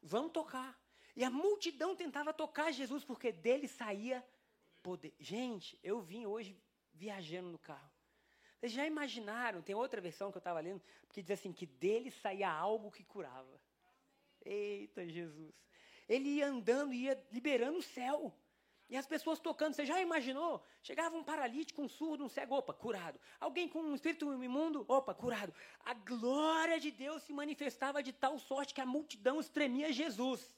[0.00, 0.81] Vão tocar.
[1.14, 4.24] E a multidão tentava tocar Jesus, porque dele saía
[4.82, 5.14] poder.
[5.18, 6.56] Gente, eu vim hoje
[6.92, 7.90] viajando no carro.
[8.58, 9.60] Vocês já imaginaram?
[9.60, 13.04] Tem outra versão que eu estava lendo, que diz assim: que dele saía algo que
[13.04, 13.60] curava.
[14.44, 15.54] Eita Jesus.
[16.08, 18.34] Ele ia andando, ia liberando o céu.
[18.88, 20.62] E as pessoas tocando, você já imaginou?
[20.82, 23.18] Chegava um paralítico, um surdo, um cego, opa, curado.
[23.40, 25.54] Alguém com um espírito imundo, opa, curado.
[25.84, 30.54] A glória de Deus se manifestava de tal sorte que a multidão estremia Jesus.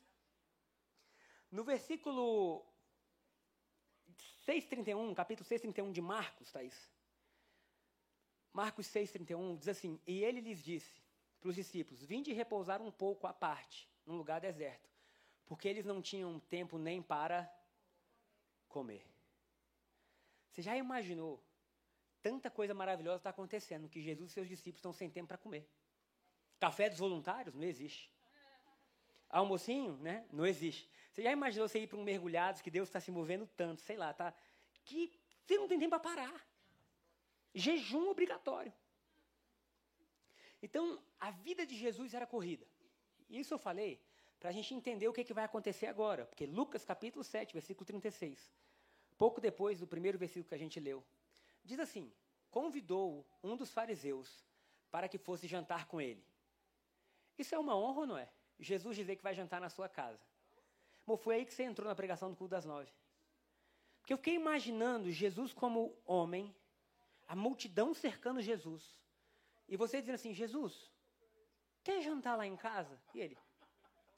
[1.54, 2.66] No versículo
[4.44, 6.90] 6,31, capítulo 6,31 de Marcos, Thaís.
[8.52, 11.00] Marcos 6,31 diz assim: E ele lhes disse
[11.38, 14.90] para os discípulos: Vinde repousar um pouco à parte, num lugar deserto,
[15.46, 17.48] porque eles não tinham tempo nem para
[18.68, 19.06] comer.
[20.50, 21.40] Você já imaginou?
[22.20, 25.70] Tanta coisa maravilhosa está acontecendo que Jesus e seus discípulos estão sem tempo para comer.
[26.58, 27.54] Café dos voluntários?
[27.54, 28.12] Não existe.
[29.38, 29.96] Almocinho?
[29.98, 30.26] Né?
[30.32, 30.88] Não existe.
[31.10, 33.96] Você já imaginou você ir para um mergulhado que Deus está se movendo tanto, sei
[33.96, 34.34] lá, tá?
[34.84, 35.12] Que
[35.44, 36.46] você não tem tempo para parar.
[37.54, 38.72] Jejum obrigatório.
[40.62, 42.66] Então, a vida de Jesus era corrida.
[43.28, 44.00] Isso eu falei
[44.40, 46.26] para a gente entender o que, que vai acontecer agora.
[46.26, 48.52] Porque Lucas capítulo 7, versículo 36
[49.16, 51.04] pouco depois do primeiro versículo que a gente leu.
[51.64, 52.12] Diz assim:
[52.50, 54.44] Convidou um dos fariseus
[54.90, 56.24] para que fosse jantar com ele.
[57.38, 58.28] Isso é uma honra ou não é?
[58.58, 60.20] Jesus dizer que vai jantar na sua casa.
[61.06, 62.90] Bom, foi aí que você entrou na pregação do culto das nove.
[64.00, 66.54] Porque eu fiquei imaginando Jesus como homem,
[67.26, 68.82] a multidão cercando Jesus.
[69.68, 70.90] E você dizendo assim: Jesus,
[71.82, 73.00] quer jantar lá em casa?
[73.14, 73.38] E ele: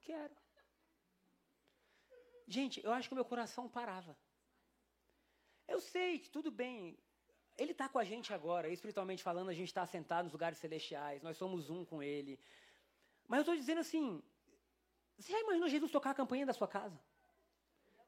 [0.03, 0.37] Quero.
[2.47, 4.17] Gente, eu acho que o meu coração parava.
[5.67, 6.97] Eu sei que tudo bem.
[7.59, 11.23] Ele está com a gente agora, espiritualmente falando, a gente está sentado nos lugares celestiais,
[11.23, 12.39] nós somos um com Ele.
[13.29, 14.23] Mas eu estou dizendo assim:
[15.19, 16.99] você já imaginou Jesus tocar a campanha da sua casa?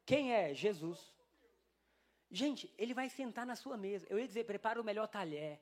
[0.05, 0.55] Quem é?
[0.55, 0.99] Jesus.
[2.31, 4.07] Gente, ele vai sentar na sua mesa.
[4.11, 5.61] Eu ia dizer, prepara o melhor talher.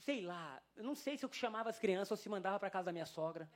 [0.00, 2.86] Sei lá, eu não sei se eu chamava as crianças ou se mandava para casa
[2.86, 3.50] da minha sogra.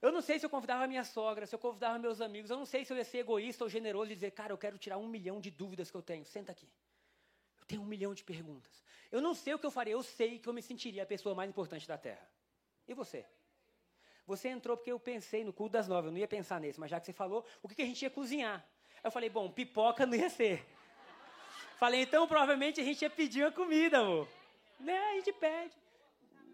[0.00, 2.50] Eu não sei se eu convidava a minha sogra, se eu convidava meus amigos.
[2.50, 4.78] Eu não sei se eu ia ser egoísta ou generoso e dizer, cara, eu quero
[4.78, 6.24] tirar um milhão de dúvidas que eu tenho.
[6.24, 6.68] Senta aqui.
[7.58, 8.84] Eu tenho um milhão de perguntas.
[9.10, 11.34] Eu não sei o que eu faria, eu sei que eu me sentiria a pessoa
[11.34, 12.28] mais importante da Terra.
[12.86, 13.26] E você?
[14.26, 16.90] Você entrou porque eu pensei no culto das nove, eu não ia pensar nesse, mas
[16.90, 18.66] já que você falou, o que, que a gente ia cozinhar?
[19.02, 20.66] Eu falei, bom, pipoca não ia ser.
[21.76, 24.28] Falei, então provavelmente a gente ia pedir uma comida, amor.
[24.80, 24.98] Né?
[24.98, 25.76] A gente pede.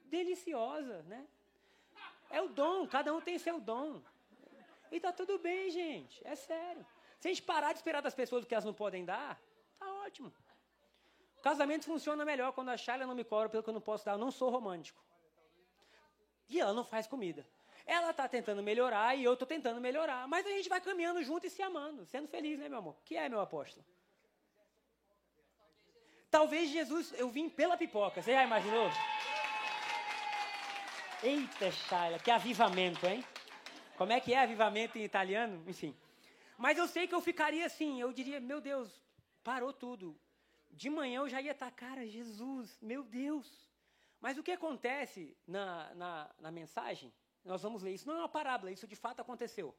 [0.07, 1.27] Deliciosa, né?
[2.29, 4.03] É o dom, cada um tem seu dom.
[4.91, 6.21] E tá tudo bem, gente.
[6.27, 6.85] É sério.
[7.19, 9.41] Se a gente parar de esperar das pessoas o que elas não podem dar,
[9.79, 10.33] tá ótimo.
[11.39, 14.05] O casamento funciona melhor quando a Charla não me cobra pelo que eu não posso
[14.05, 14.13] dar.
[14.13, 15.03] Eu não sou romântico.
[16.49, 17.47] E ela não faz comida.
[17.85, 20.29] Ela está tentando melhorar e eu estou tentando melhorar.
[20.29, 22.97] Mas a gente vai caminhando junto e se amando, sendo feliz, né, meu amor?
[23.05, 23.85] Que é, meu apóstolo?
[26.31, 28.23] Talvez Jesus, eu vim pela pipoca.
[28.23, 28.89] Você já imaginou?
[31.23, 33.25] Eita, Shayla, que avivamento, hein?
[33.97, 35.63] Como é que é avivamento em italiano?
[35.69, 35.95] Enfim.
[36.57, 38.89] Mas eu sei que eu ficaria assim, eu diria, meu Deus,
[39.45, 40.19] parou tudo.
[40.71, 43.69] De manhã eu já ia estar, cara, Jesus, meu Deus.
[44.23, 47.13] Mas o que acontece na, na, na mensagem,
[47.45, 49.77] nós vamos ler isso, não é uma parábola, isso de fato aconteceu.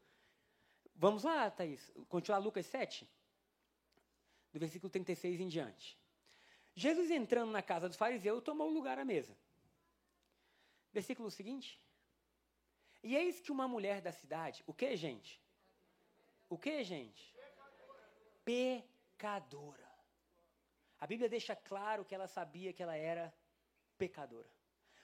[0.93, 3.09] Vamos lá, Thaís, continuar Lucas 7,
[4.51, 5.97] do versículo 36 em diante.
[6.75, 9.33] Jesus entrando na casa dos fariseus, tomou lugar à mesa.
[10.91, 11.81] Versículo seguinte.
[13.01, 15.41] E eis que uma mulher da cidade, o que, gente?
[16.49, 17.33] O que, gente?
[18.43, 19.89] Pecadora.
[20.99, 23.33] A Bíblia deixa claro que ela sabia que ela era
[24.03, 24.49] pecadora.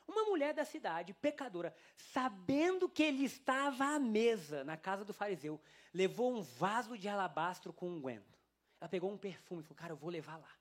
[0.06, 5.62] Uma mulher da cidade, pecadora, sabendo que ele estava à mesa na casa do fariseu,
[5.94, 8.38] levou um vaso de alabastro com unguento.
[8.82, 10.52] Ela pegou um perfume e falou: Cara, eu vou levar lá.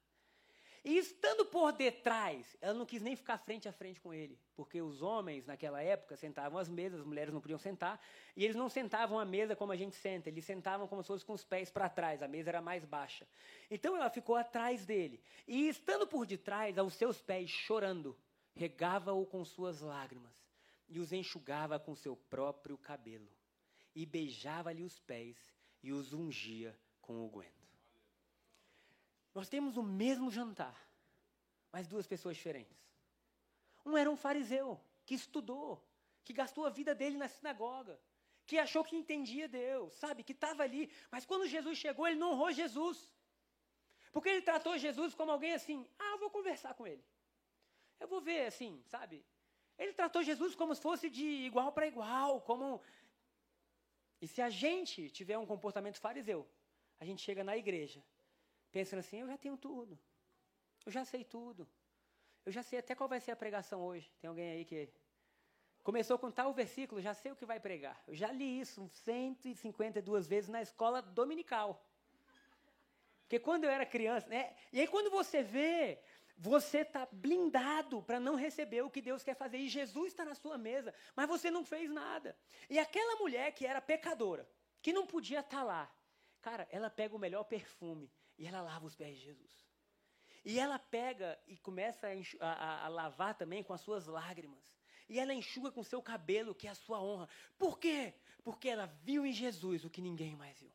[0.84, 4.80] E estando por detrás, ela não quis nem ficar frente a frente com ele, porque
[4.80, 8.00] os homens naquela época sentavam às mesas, as mulheres não podiam sentar,
[8.36, 11.24] e eles não sentavam à mesa como a gente senta, eles sentavam como se fosse
[11.24, 13.26] com os pés para trás, a mesa era mais baixa.
[13.70, 18.16] Então ela ficou atrás dele, e estando por detrás, aos seus pés, chorando,
[18.58, 20.36] regava-o com suas lágrimas,
[20.88, 23.30] e os enxugava com seu próprio cabelo,
[23.94, 25.36] e beijava-lhe os pés,
[25.80, 27.68] e os ungia com o guento.
[29.32, 30.76] Nós temos o mesmo jantar,
[31.70, 32.76] mas duas pessoas diferentes.
[33.86, 35.80] Um era um fariseu que estudou,
[36.24, 37.96] que gastou a vida dele na sinagoga,
[38.44, 42.32] que achou que entendia Deus, sabe, que estava ali, mas quando Jesus chegou, ele não
[42.32, 43.14] honrou Jesus.
[44.10, 47.04] Porque ele tratou Jesus como alguém assim: ah, eu vou conversar com ele.
[48.00, 49.24] Eu vou ver assim, sabe?
[49.78, 52.80] Ele tratou Jesus como se fosse de igual para igual, como.
[54.20, 56.48] E se a gente tiver um comportamento fariseu,
[56.98, 58.02] a gente chega na igreja
[58.72, 59.98] pensando assim: eu já tenho tudo,
[60.84, 61.68] eu já sei tudo,
[62.44, 64.12] eu já sei até qual vai ser a pregação hoje.
[64.20, 64.88] Tem alguém aí que
[65.82, 68.02] começou com tal versículo, já sei o que vai pregar.
[68.06, 71.84] Eu já li isso 152 vezes na escola dominical.
[73.22, 74.56] Porque quando eu era criança, né?
[74.72, 76.00] E aí quando você vê,
[76.38, 79.58] você está blindado para não receber o que Deus quer fazer.
[79.58, 82.36] E Jesus está na sua mesa, mas você não fez nada.
[82.70, 84.48] E aquela mulher que era pecadora,
[84.80, 85.92] que não podia estar tá lá,
[86.40, 89.68] cara, ela pega o melhor perfume e ela lava os pés de Jesus.
[90.44, 94.62] E ela pega e começa a, a, a lavar também com as suas lágrimas.
[95.08, 97.28] E ela enxuga com seu cabelo, que é a sua honra.
[97.56, 98.14] Por quê?
[98.44, 100.72] Porque ela viu em Jesus o que ninguém mais viu.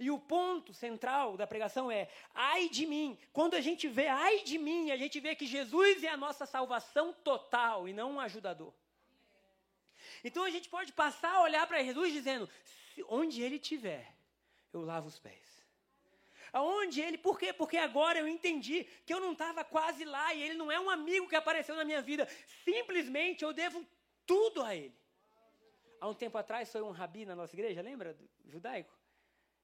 [0.00, 3.18] E o ponto central da pregação é: ai de mim.
[3.34, 6.46] Quando a gente vê ai de mim, a gente vê que Jesus é a nossa
[6.46, 8.72] salvação total e não um ajudador.
[10.24, 12.48] Então a gente pode passar a olhar para Jesus dizendo:
[13.08, 14.10] onde ele estiver,
[14.72, 15.50] eu lavo os pés.
[16.50, 17.52] Aonde ele, por quê?
[17.52, 20.88] Porque agora eu entendi que eu não estava quase lá e ele não é um
[20.90, 22.26] amigo que apareceu na minha vida.
[22.64, 23.86] Simplesmente eu devo
[24.26, 24.98] tudo a ele.
[26.00, 28.18] Há um tempo atrás foi um rabi na nossa igreja, lembra?
[28.46, 28.99] Judaico?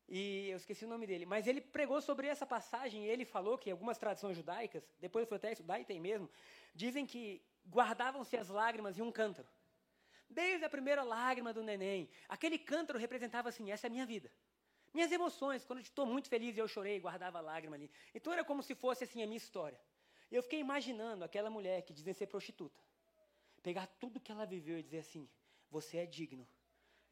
[0.08, 1.26] E eu esqueci o nome dele.
[1.26, 5.26] Mas ele pregou sobre essa passagem e ele falou que algumas tradições judaicas, depois eu
[5.26, 6.30] fui até estudar e tem mesmo,
[6.74, 9.48] dizem que guardavam-se as lágrimas em um cântaro.
[10.28, 14.30] Desde a primeira lágrima do neném, aquele cântaro representava assim: essa é a minha vida.
[14.94, 17.90] Minhas emoções, quando estou muito feliz e eu chorei, guardava a lágrima ali.
[18.14, 19.78] Então era como se fosse assim a minha história.
[20.30, 22.80] Eu fiquei imaginando aquela mulher que dizia ser prostituta.
[23.62, 25.28] Pegar tudo que ela viveu e dizer assim:
[25.70, 26.48] você é digno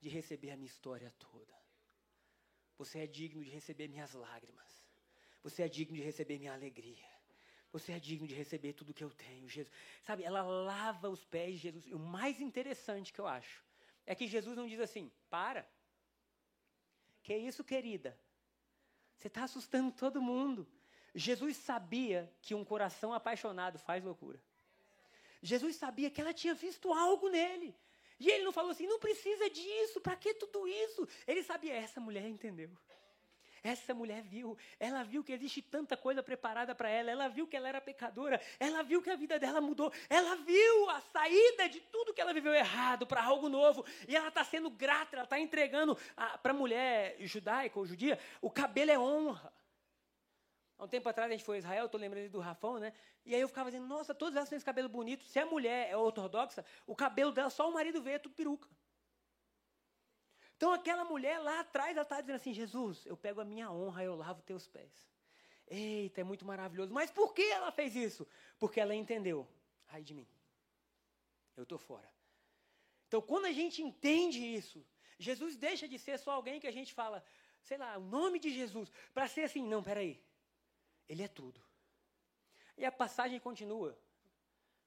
[0.00, 1.63] de receber a minha história toda.
[2.76, 4.84] Você é digno de receber minhas lágrimas.
[5.42, 7.08] Você é digno de receber minha alegria.
[7.72, 9.74] Você é digno de receber tudo que eu tenho, Jesus.
[10.02, 11.86] Sabe, ela lava os pés de Jesus.
[11.86, 13.64] E o mais interessante que eu acho
[14.06, 15.68] é que Jesus não diz assim: para,
[17.22, 18.18] que isso, querida?
[19.18, 20.68] Você está assustando todo mundo.
[21.14, 24.40] Jesus sabia que um coração apaixonado faz loucura.
[25.40, 27.74] Jesus sabia que ela tinha visto algo nele.
[28.18, 31.06] E ele não falou assim, não precisa disso, para que tudo isso?
[31.26, 32.70] Ele sabia, essa mulher entendeu.
[33.62, 37.56] Essa mulher viu, ela viu que existe tanta coisa preparada para ela, ela viu que
[37.56, 41.80] ela era pecadora, ela viu que a vida dela mudou, ela viu a saída de
[41.80, 45.40] tudo que ela viveu errado para algo novo, e ela está sendo grata, ela está
[45.40, 45.96] entregando
[46.42, 49.50] para a mulher judaica ou judia, o cabelo é honra.
[50.76, 52.92] Há um tempo atrás a gente foi a Israel, estou lembrando do Rafão, né?
[53.24, 55.24] E aí eu ficava dizendo, nossa, todas elas têm esse cabelo bonito.
[55.24, 58.68] Se a mulher é ortodoxa, o cabelo dela, só o marido vê, é tudo peruca.
[60.56, 64.04] Então aquela mulher lá atrás, ela está dizendo assim: Jesus, eu pego a minha honra,
[64.04, 65.06] eu lavo teus pés.
[65.66, 66.92] Eita, é muito maravilhoso.
[66.92, 68.26] Mas por que ela fez isso?
[68.58, 69.48] Porque ela entendeu.
[69.88, 70.26] Ai de mim.
[71.56, 72.10] Eu estou fora.
[73.08, 74.84] Então, quando a gente entende isso,
[75.18, 77.24] Jesus deixa de ser só alguém que a gente fala,
[77.62, 80.20] sei lá, o nome de Jesus, para ser assim, não, peraí.
[81.08, 81.60] Ele é tudo.
[82.76, 83.96] E a passagem continua,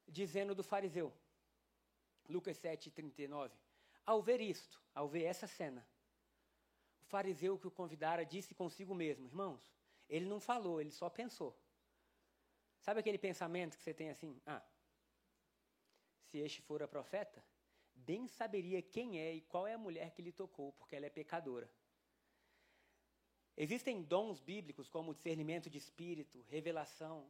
[0.07, 1.13] dizendo do fariseu.
[2.27, 3.55] Lucas 7, 39.
[4.05, 5.87] Ao ver isto, ao ver essa cena,
[7.01, 9.73] o fariseu que o convidara disse consigo mesmo: Irmãos,
[10.09, 11.57] ele não falou, ele só pensou.
[12.79, 14.41] Sabe aquele pensamento que você tem assim?
[14.45, 14.63] Ah,
[16.23, 17.43] se este for a profeta,
[17.93, 21.09] bem saberia quem é e qual é a mulher que lhe tocou, porque ela é
[21.09, 21.69] pecadora.
[23.57, 27.27] Existem dons bíblicos como discernimento de espírito, revelação,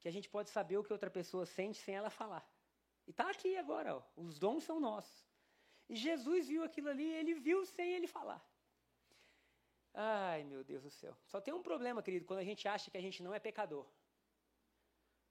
[0.00, 2.48] que a gente pode saber o que outra pessoa sente sem ela falar.
[3.06, 5.28] E está aqui agora, ó, os dons são nossos.
[5.88, 8.40] E Jesus viu aquilo ali, ele viu sem ele falar.
[9.92, 11.16] Ai, meu Deus do céu.
[11.26, 13.84] Só tem um problema, querido, quando a gente acha que a gente não é pecador.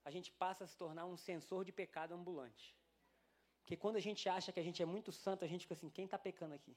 [0.04, 2.76] A gente passa a se tornar um sensor de pecado ambulante.
[3.62, 5.90] Porque quando a gente acha que a gente é muito santo, a gente fica assim:
[5.90, 6.76] quem está pecando aqui?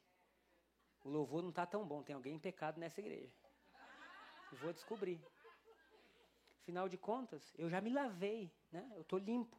[1.05, 3.33] O louvor não está tão bom, tem alguém pecado nessa igreja.
[4.61, 5.21] Vou descobrir.
[6.63, 8.89] Afinal de contas, eu já me lavei, né?
[8.95, 9.57] eu estou limpo.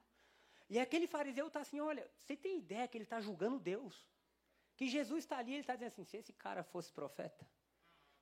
[0.69, 4.07] E aquele fariseu está assim: olha, você tem ideia que ele está julgando Deus?
[4.75, 7.45] Que Jesus está ali, ele está dizendo assim: se esse cara fosse profeta,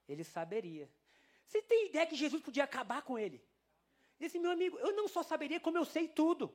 [0.08, 0.90] ele saberia.
[1.46, 3.44] Você tem ideia que Jesus podia acabar com ele?
[4.20, 6.54] Esse meu amigo, eu não só saberia como eu sei tudo.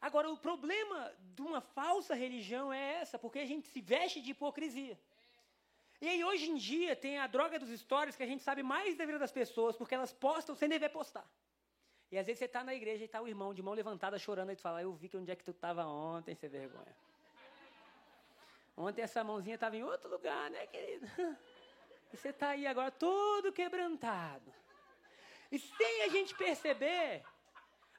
[0.00, 4.30] Agora, o problema de uma falsa religião é essa, porque a gente se veste de
[4.30, 4.98] hipocrisia.
[6.00, 8.96] E aí, hoje em dia, tem a droga dos stories que a gente sabe mais
[8.96, 11.28] da vida das pessoas, porque elas postam sem dever postar.
[12.10, 14.50] E às vezes você está na igreja e está o irmão de mão levantada chorando
[14.50, 16.96] e tu fala, eu vi que onde é que tu estava ontem, sem vergonha.
[18.76, 21.06] Ontem essa mãozinha estava em outro lugar, né, querido?
[22.12, 24.52] E você está aí agora todo quebrantado.
[25.52, 27.22] E sem a gente perceber,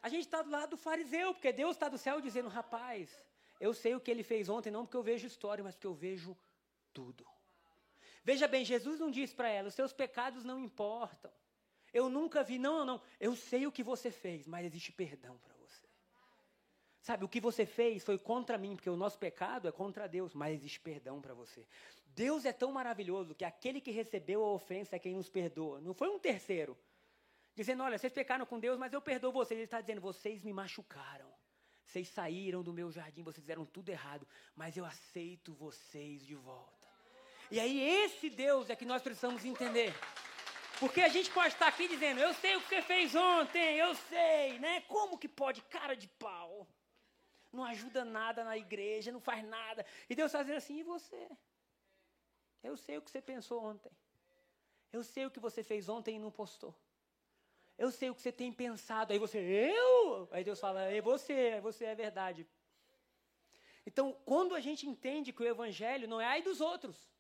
[0.02, 3.10] a gente está do lado do fariseu, porque Deus está do céu dizendo, rapaz,
[3.58, 5.93] eu sei o que ele fez ontem, não porque eu vejo história, mas porque eu
[5.93, 6.38] vejo
[6.91, 7.26] tudo.
[8.24, 11.32] Veja bem, Jesus não disse para ela: os seus pecados não importam.
[11.93, 15.53] Eu nunca vi, não, não, eu sei o que você fez, mas existe perdão para
[15.55, 15.88] você.
[17.01, 20.34] Sabe, o que você fez foi contra mim, porque o nosso pecado é contra Deus,
[20.34, 21.65] mas existe perdão para você.
[22.05, 25.82] Deus é tão maravilhoso que aquele que recebeu a ofensa é quem nos perdoa.
[25.82, 26.78] Não foi um terceiro.
[27.55, 29.57] Dizendo, olha, vocês pecaram com Deus, mas eu perdoo vocês.
[29.57, 31.32] Ele está dizendo, vocês me machucaram.
[31.86, 36.80] Vocês saíram do meu jardim, vocês fizeram tudo errado, mas eu aceito vocês de volta.
[37.52, 39.93] E aí, esse Deus é que nós precisamos entender.
[40.80, 43.93] Porque a gente pode estar aqui dizendo, eu sei o que você fez ontem, eu
[43.93, 44.82] sei, né?
[44.88, 45.62] Como que pode?
[45.64, 46.66] Cara de pau.
[47.52, 49.86] Não ajuda nada na igreja, não faz nada.
[50.10, 51.30] E Deus está dizendo assim, e você?
[52.64, 53.91] Eu sei o que você pensou ontem.
[54.93, 56.74] Eu sei o que você fez ontem e não postou.
[57.78, 59.12] Eu sei o que você tem pensado.
[59.12, 60.30] Aí você, eu?
[60.32, 62.47] Aí Deus fala, é você, você é verdade.
[63.86, 67.11] Então, quando a gente entende que o evangelho não é ai dos outros,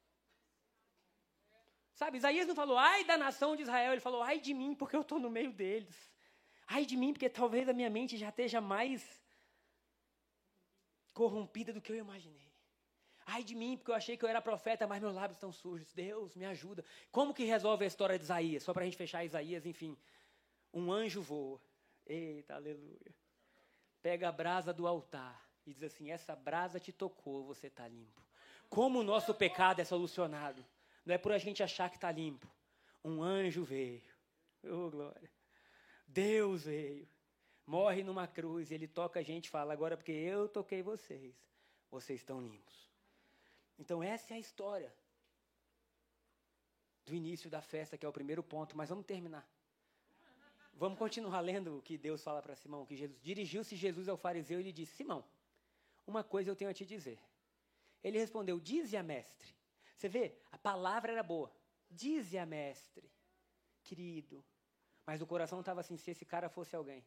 [2.01, 4.95] Sabe, Isaías não falou, ai da nação de Israel, ele falou, ai de mim, porque
[4.95, 5.95] eu estou no meio deles.
[6.65, 9.21] Ai de mim, porque talvez a minha mente já esteja mais
[11.13, 12.51] corrompida do que eu imaginei.
[13.27, 15.93] Ai de mim, porque eu achei que eu era profeta, mas meus lábios estão sujos.
[15.93, 16.83] Deus, me ajuda.
[17.11, 18.63] Como que resolve a história de Isaías?
[18.63, 19.95] Só para a gente fechar Isaías, enfim.
[20.73, 21.61] Um anjo voa.
[22.07, 23.13] Eita, aleluia.
[24.01, 28.23] Pega a brasa do altar e diz assim: Essa brasa te tocou, você está limpo.
[28.71, 30.65] Como o nosso pecado é solucionado?
[31.05, 32.47] Não é por a gente achar que está limpo.
[33.03, 34.03] Um anjo veio.
[34.63, 35.31] Oh, glória.
[36.07, 37.07] Deus veio.
[37.65, 41.35] Morre numa cruz ele toca a gente e fala: agora porque eu toquei vocês,
[41.89, 42.89] vocês estão limpos.
[43.79, 44.93] Então, essa é a história
[47.05, 49.47] do início da festa, que é o primeiro ponto, mas vamos terminar.
[50.73, 54.59] Vamos continuar lendo o que Deus fala para Simão, que Jesus dirigiu-se Jesus ao fariseu
[54.59, 55.23] e lhe disse: Simão,
[56.05, 57.19] uma coisa eu tenho a te dizer.
[58.03, 59.60] Ele respondeu: Dize a mestre.
[60.01, 61.55] Você vê, a palavra era boa.
[61.87, 63.07] Dize a mestre,
[63.83, 64.43] querido.
[65.05, 67.05] Mas o coração estava assim, se esse cara fosse alguém.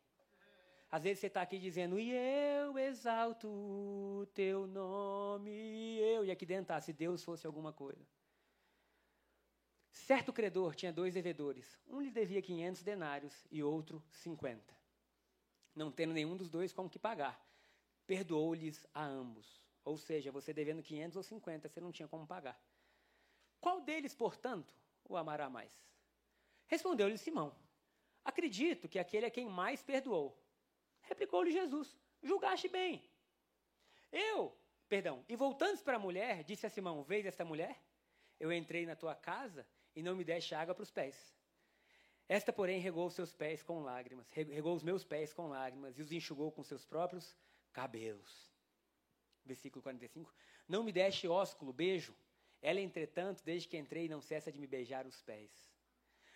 [0.89, 6.25] Às vezes você está aqui dizendo, e eu exalto o teu nome, e eu.
[6.25, 8.07] E aqui dentro está, se Deus fosse alguma coisa.
[9.91, 11.77] Certo credor tinha dois devedores.
[11.89, 14.73] Um lhe devia 500 denários e outro 50.
[15.75, 17.45] Não tendo nenhum dos dois como que pagar.
[18.07, 19.61] Perdoou-lhes a ambos.
[19.85, 22.57] Ou seja, você devendo 500 ou 50, você não tinha como pagar.
[23.65, 24.75] Qual deles, portanto,
[25.09, 25.73] o amará mais?
[26.67, 27.57] Respondeu-lhe Simão:
[28.23, 30.39] Acredito que aquele é quem mais perdoou.
[31.01, 33.03] Replicou-lhe Jesus: Julgaste bem.
[34.13, 34.55] Eu,
[34.87, 37.83] perdão, e voltando para a mulher, disse a Simão: Vês esta mulher?
[38.39, 41.35] Eu entrei na tua casa e não me deste água para os pés.
[42.29, 46.03] Esta, porém, regou os seus pés com lágrimas, regou os meus pés com lágrimas e
[46.03, 47.35] os enxugou com seus próprios
[47.73, 48.47] cabelos.
[49.43, 50.31] Versículo 45.
[50.69, 52.15] Não me deste ósculo, beijo,
[52.65, 55.71] ela, entretanto, desde que entrei, não cessa de me beijar os pés.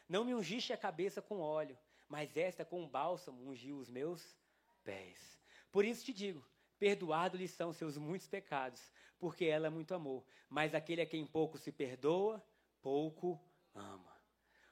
[0.06, 1.76] Não me ungiste a cabeça com óleo,
[2.06, 4.36] mas esta com bálsamo ungiu os meus
[4.84, 5.40] pés.
[5.72, 6.46] Por isso te digo:
[6.78, 10.22] perdoado-lhe são seus muitos pecados, porque ela muito amou.
[10.50, 12.44] Mas aquele a quem pouco se perdoa,
[12.82, 13.40] pouco
[13.74, 14.14] ama.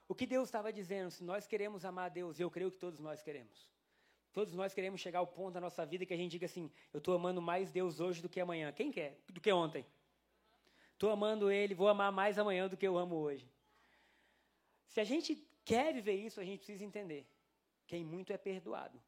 [0.07, 2.77] O que Deus estava dizendo, se nós queremos amar a Deus, e eu creio que
[2.77, 3.67] todos nós queremos.
[4.31, 6.99] Todos nós queremos chegar ao ponto da nossa vida que a gente diga assim: eu
[6.99, 8.71] estou amando mais Deus hoje do que amanhã.
[8.71, 9.19] Quem quer?
[9.27, 9.83] Do que ontem.
[10.97, 13.47] Estou amando Ele, vou amar mais amanhã do que eu amo hoje.
[14.87, 17.29] Se a gente quer viver isso, a gente precisa entender:
[17.85, 18.99] quem muito é perdoado,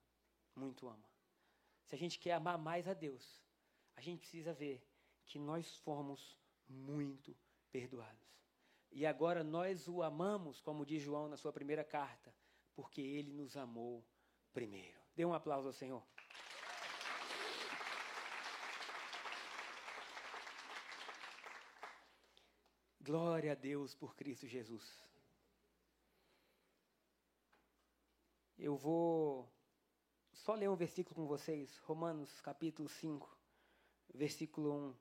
[0.55, 1.09] muito ama.
[1.87, 3.43] Se a gente quer amar mais a Deus,
[3.95, 4.87] a gente precisa ver
[5.25, 6.37] que nós fomos
[6.67, 7.35] muito
[7.71, 8.37] perdoados.
[8.91, 12.31] E agora nós o amamos, como diz João na sua primeira carta,
[12.75, 14.05] porque ele nos amou
[14.53, 14.99] primeiro.
[15.15, 16.03] Dê um aplauso ao Senhor.
[23.11, 24.85] Glória a Deus por Cristo Jesus.
[28.55, 29.51] Eu vou
[30.31, 33.35] só ler um versículo com vocês, Romanos capítulo 5,
[34.13, 34.95] versículo 1.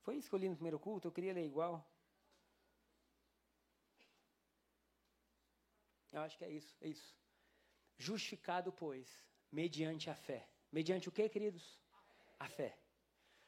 [0.00, 1.06] Foi isso que eu li no primeiro culto?
[1.06, 1.86] Eu queria ler igual.
[6.10, 7.14] Eu acho que é isso, é isso.
[7.98, 9.06] Justificado, pois,
[9.52, 10.48] mediante a fé.
[10.72, 11.78] Mediante o que, queridos?
[12.38, 12.78] A fé.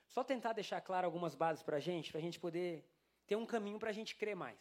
[0.09, 2.90] Só tentar deixar claro algumas bases para a gente, para a gente poder
[3.31, 4.61] ter um caminho para a gente crer mais.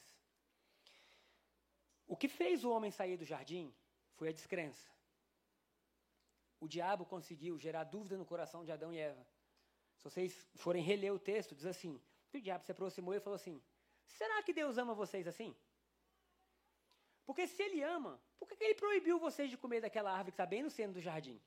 [2.06, 3.74] O que fez o homem sair do jardim
[4.18, 4.88] foi a descrença.
[6.60, 9.26] O diabo conseguiu gerar dúvida no coração de Adão e Eva.
[9.98, 12.00] Se vocês forem reler o texto, diz assim:
[12.32, 13.60] o diabo se aproximou e falou assim:
[14.06, 15.52] será que Deus ama vocês assim?
[17.26, 20.46] Porque se ele ama, por que ele proibiu vocês de comer daquela árvore que está
[20.46, 21.42] bem no centro do jardim?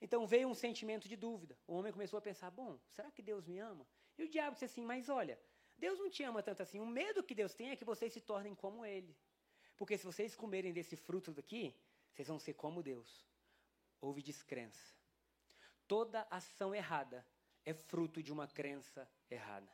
[0.00, 1.56] Então veio um sentimento de dúvida.
[1.64, 3.86] O homem começou a pensar: bom, será que Deus me ama?
[4.18, 5.38] E o diabo disse assim: mas olha,
[5.78, 6.80] Deus não te ama tanto assim.
[6.80, 9.14] O medo que Deus tem é que vocês se tornem como Ele.
[9.76, 11.74] Porque se vocês comerem desse fruto daqui,
[12.12, 13.26] vocês vão ser como Deus.
[14.00, 14.94] Houve descrença.
[15.86, 17.26] Toda ação errada
[17.64, 19.70] é fruto de uma crença errada.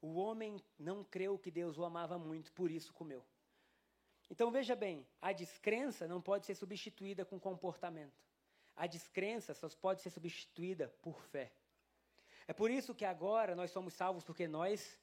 [0.00, 3.24] O homem não creu que Deus o amava muito, por isso comeu.
[4.30, 8.22] Então veja bem, a descrença não pode ser substituída com comportamento.
[8.76, 11.50] A descrença só pode ser substituída por fé.
[12.48, 14.98] É por isso que agora nós somos salvos porque nós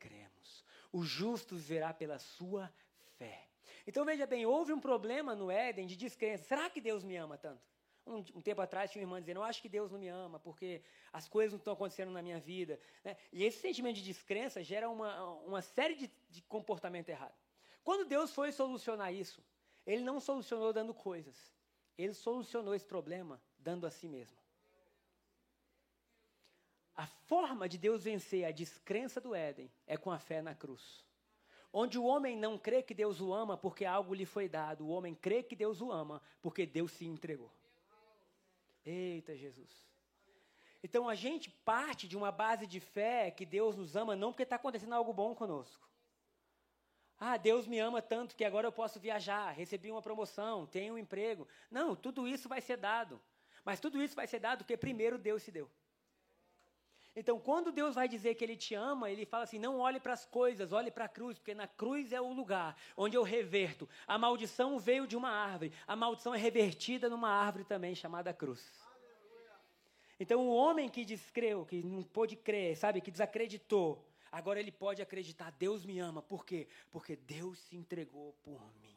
[0.00, 0.64] cremos.
[0.92, 2.70] O justo verá pela sua
[3.16, 3.46] fé.
[3.86, 6.42] Então veja bem, houve um problema no Éden de descrença.
[6.42, 7.62] Será que Deus me ama tanto?
[8.04, 10.40] Um, um, tempo atrás tinha uma irmã dizendo: Eu acho que Deus não me ama,
[10.40, 10.82] porque
[11.12, 12.80] as coisas não estão acontecendo na minha vida.
[13.04, 13.16] Né?
[13.32, 17.34] E esse sentimento de descrença gera uma, uma série de, de comportamento errado.
[17.84, 19.44] Quando Deus foi solucionar isso,
[19.86, 21.54] Ele não solucionou dando coisas,
[21.96, 24.37] Ele solucionou esse problema dando a si mesmo.
[26.98, 31.06] A forma de Deus vencer a descrença do Éden é com a fé na cruz.
[31.72, 34.88] Onde o homem não crê que Deus o ama porque algo lhe foi dado, o
[34.88, 37.52] homem crê que Deus o ama porque Deus se entregou.
[38.84, 39.86] Eita Jesus.
[40.82, 44.42] Então a gente parte de uma base de fé que Deus nos ama não porque
[44.42, 45.88] está acontecendo algo bom conosco.
[47.16, 50.98] Ah, Deus me ama tanto que agora eu posso viajar, recebi uma promoção, tenho um
[50.98, 51.46] emprego.
[51.70, 53.20] Não, tudo isso vai ser dado.
[53.64, 55.70] Mas tudo isso vai ser dado porque primeiro Deus se deu.
[57.18, 60.12] Então, quando Deus vai dizer que Ele te ama, Ele fala assim: não olhe para
[60.12, 63.88] as coisas, olhe para a cruz, porque na cruz é o lugar onde eu reverto.
[64.06, 68.64] A maldição veio de uma árvore, a maldição é revertida numa árvore também chamada cruz.
[70.20, 75.02] Então, o homem que descreu, que não pôde crer, sabe, que desacreditou, agora ele pode
[75.02, 76.22] acreditar: Deus me ama.
[76.22, 76.68] Por quê?
[76.88, 78.96] Porque Deus se entregou por mim.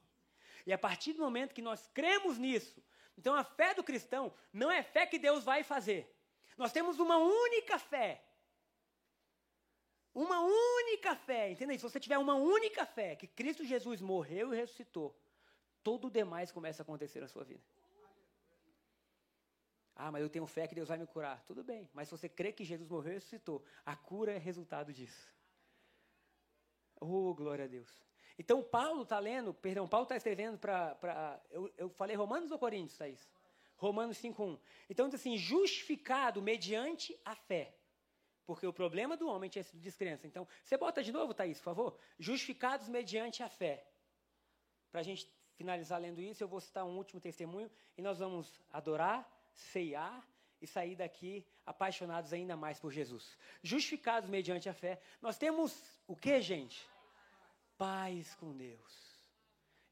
[0.64, 2.84] E a partir do momento que nós cremos nisso,
[3.18, 6.21] então a fé do cristão não é fé que Deus vai fazer.
[6.58, 8.24] Nós temos uma única fé.
[10.14, 11.88] Uma única fé, entenda isso?
[11.88, 15.18] Se você tiver uma única fé, que Cristo Jesus morreu e ressuscitou,
[15.82, 17.64] todo o demais começa a acontecer na sua vida.
[19.96, 21.44] Ah, mas eu tenho fé que Deus vai me curar.
[21.46, 24.92] Tudo bem, mas se você crê que Jesus morreu e ressuscitou, a cura é resultado
[24.92, 25.34] disso.
[27.00, 27.90] Oh, glória a Deus.
[28.38, 31.42] Então, Paulo está lendo, perdão, Paulo está escrevendo para.
[31.50, 33.30] Eu, eu falei Romanos ou Coríntios, Thaís?
[33.82, 34.60] Romanos 5,1.
[34.88, 37.76] Então diz assim: justificado mediante a fé.
[38.46, 40.28] Porque o problema do homem tinha sido descrença.
[40.28, 41.98] Então, você bota de novo, Thaís, por favor.
[42.20, 43.88] Justificados mediante a fé.
[44.92, 48.62] Para a gente finalizar lendo isso, eu vou citar um último testemunho e nós vamos
[48.72, 50.28] adorar, ceiar
[50.62, 53.38] e sair daqui apaixonados ainda mais por Jesus.
[53.64, 55.02] Justificados mediante a fé.
[55.22, 56.88] Nós temos o que, gente?
[57.78, 58.94] Paz com Deus.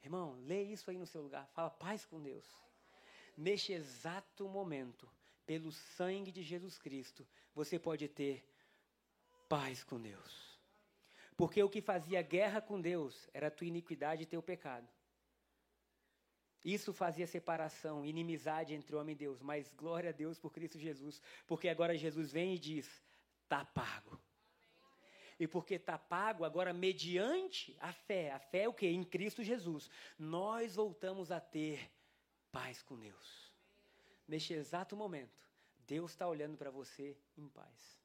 [0.03, 1.47] Irmão, lê isso aí no seu lugar.
[1.53, 2.68] Fala paz com Deus
[3.39, 5.09] neste exato momento,
[5.45, 7.25] pelo sangue de Jesus Cristo,
[7.55, 8.45] você pode ter
[9.47, 10.59] paz com Deus.
[11.35, 14.87] Porque o que fazia guerra com Deus era a tua iniquidade e teu pecado.
[16.63, 21.21] Isso fazia separação, inimizade entre homem e Deus, mas glória a Deus por Cristo Jesus,
[21.47, 22.85] porque agora Jesus vem e diz:
[23.43, 24.19] está pago.
[25.39, 28.87] E porque está pago, agora, mediante a fé, a fé é o que?
[28.87, 31.89] Em Cristo Jesus, nós voltamos a ter
[32.51, 33.51] paz com Deus.
[34.27, 35.39] Neste exato momento,
[35.87, 37.99] Deus está olhando para você em paz.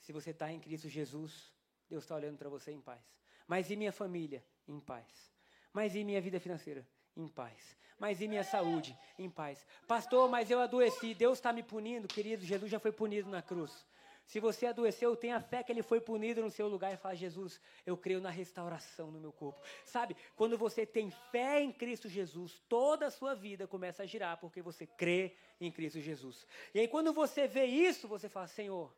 [0.00, 1.52] Se você está em Cristo Jesus,
[1.88, 3.02] Deus está olhando para você em paz.
[3.46, 4.44] Mas e minha família?
[4.66, 5.32] Em paz.
[5.72, 6.86] Mas e minha vida financeira?
[7.16, 7.76] Em paz.
[7.98, 8.96] Mas e minha saúde?
[9.18, 9.66] Em paz.
[9.86, 11.14] Pastor, mas eu adoeci.
[11.14, 12.44] Deus está me punindo, querido.
[12.44, 13.84] Jesus já foi punido na cruz.
[14.28, 17.58] Se você adoeceu, tenha fé que ele foi punido no seu lugar e fala: Jesus,
[17.86, 19.58] eu creio na restauração no meu corpo.
[19.86, 24.36] Sabe, quando você tem fé em Cristo Jesus, toda a sua vida começa a girar
[24.36, 26.46] porque você crê em Cristo Jesus.
[26.74, 28.94] E aí, quando você vê isso, você fala: Senhor,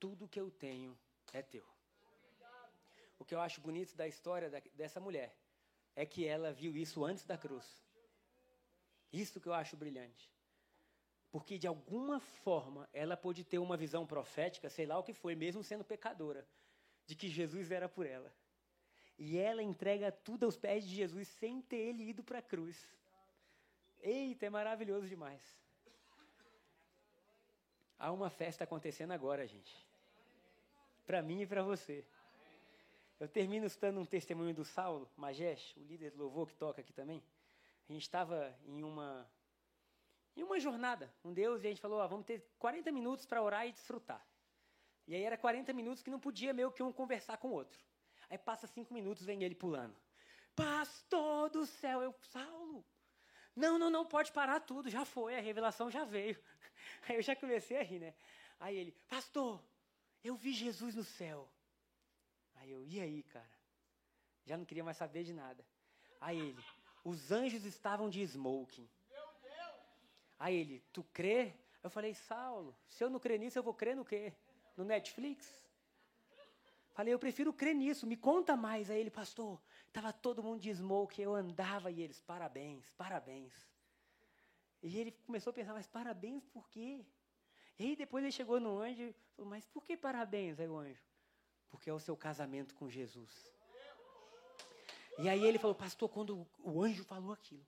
[0.00, 0.98] tudo que eu tenho
[1.32, 1.64] é teu.
[3.20, 5.32] O que eu acho bonito da história dessa mulher
[5.94, 7.64] é que ela viu isso antes da cruz.
[9.12, 10.28] Isso que eu acho brilhante.
[11.32, 15.34] Porque de alguma forma ela pôde ter uma visão profética, sei lá o que foi,
[15.34, 16.46] mesmo sendo pecadora,
[17.06, 18.30] de que Jesus era por ela.
[19.18, 22.76] E ela entrega tudo aos pés de Jesus sem ter ele ido para a cruz.
[24.00, 25.40] Eita, é maravilhoso demais.
[27.98, 29.74] Há uma festa acontecendo agora, gente.
[31.06, 32.04] Para mim e para você.
[33.18, 36.92] Eu termino citando um testemunho do Saulo Majesh, o líder do louvor que toca aqui
[36.92, 37.22] também.
[37.88, 39.26] A gente estava em uma
[40.36, 43.66] em uma jornada um Deus e a gente falou, vamos ter 40 minutos para orar
[43.66, 44.24] e desfrutar.
[45.06, 47.78] E aí era 40 minutos que não podia meio que um conversar com o outro.
[48.30, 49.94] Aí passa cinco minutos, vem ele pulando.
[50.54, 52.84] Pastor do céu, eu, Saulo,
[53.54, 56.38] não, não, não, pode parar tudo, já foi, a revelação já veio.
[57.08, 58.14] Aí eu já comecei a rir, né?
[58.58, 59.62] Aí ele, pastor,
[60.22, 61.50] eu vi Jesus no céu.
[62.54, 63.50] Aí eu, e aí, cara?
[64.46, 65.66] Já não queria mais saber de nada.
[66.20, 66.64] Aí ele,
[67.04, 68.88] os anjos estavam de smoking.
[70.42, 71.54] Aí ele, tu crê?
[71.84, 74.32] Eu falei, Saulo, se eu não crer nisso, eu vou crer no quê?
[74.76, 75.64] No Netflix?
[76.94, 78.90] Falei, eu prefiro crer nisso, me conta mais.
[78.90, 83.52] Aí ele, pastor, estava todo mundo de smoke, eu andava e eles, parabéns, parabéns.
[84.82, 87.06] E ele começou a pensar, mas parabéns por quê?
[87.78, 90.58] E aí depois ele chegou no anjo e falou, mas por que parabéns?
[90.58, 91.04] Aí o anjo,
[91.70, 93.32] porque é o seu casamento com Jesus.
[95.20, 97.64] E aí ele falou, pastor, quando o anjo falou aquilo,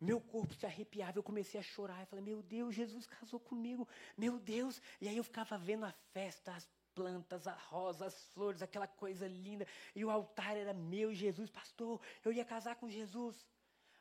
[0.00, 2.00] meu corpo se arrepiava, eu comecei a chorar.
[2.00, 4.80] Eu falei, meu Deus, Jesus casou comigo, meu Deus.
[5.00, 9.26] E aí eu ficava vendo a festa, as plantas, a rosa, as flores, aquela coisa
[9.26, 9.66] linda.
[9.94, 13.46] E o altar era meu, Jesus, pastor, eu ia casar com Jesus.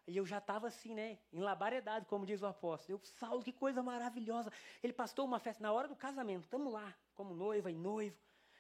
[0.06, 3.00] E eu já estava assim, né, em labaredade, como diz o apóstolo.
[3.00, 4.52] Eu, Saulo, que coisa maravilhosa.
[4.82, 8.18] Ele pastou uma festa na hora do casamento, estamos lá, como noiva e noivo.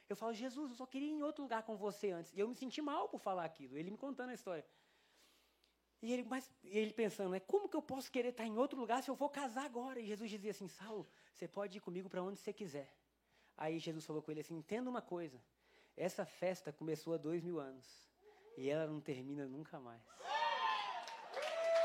[0.07, 2.31] Eu falo, Jesus, eu só queria ir em outro lugar com você antes.
[2.33, 4.65] E eu me senti mal por falar aquilo, ele me contando a história.
[6.03, 9.01] E ele, mas, ele pensando, né, como que eu posso querer estar em outro lugar
[9.01, 10.01] se eu for casar agora?
[10.01, 12.93] E Jesus dizia assim, Saulo, você pode ir comigo para onde você quiser.
[13.55, 15.41] Aí Jesus falou com ele assim, entenda uma coisa,
[15.95, 17.87] essa festa começou há dois mil anos
[18.57, 20.01] e ela não termina nunca mais.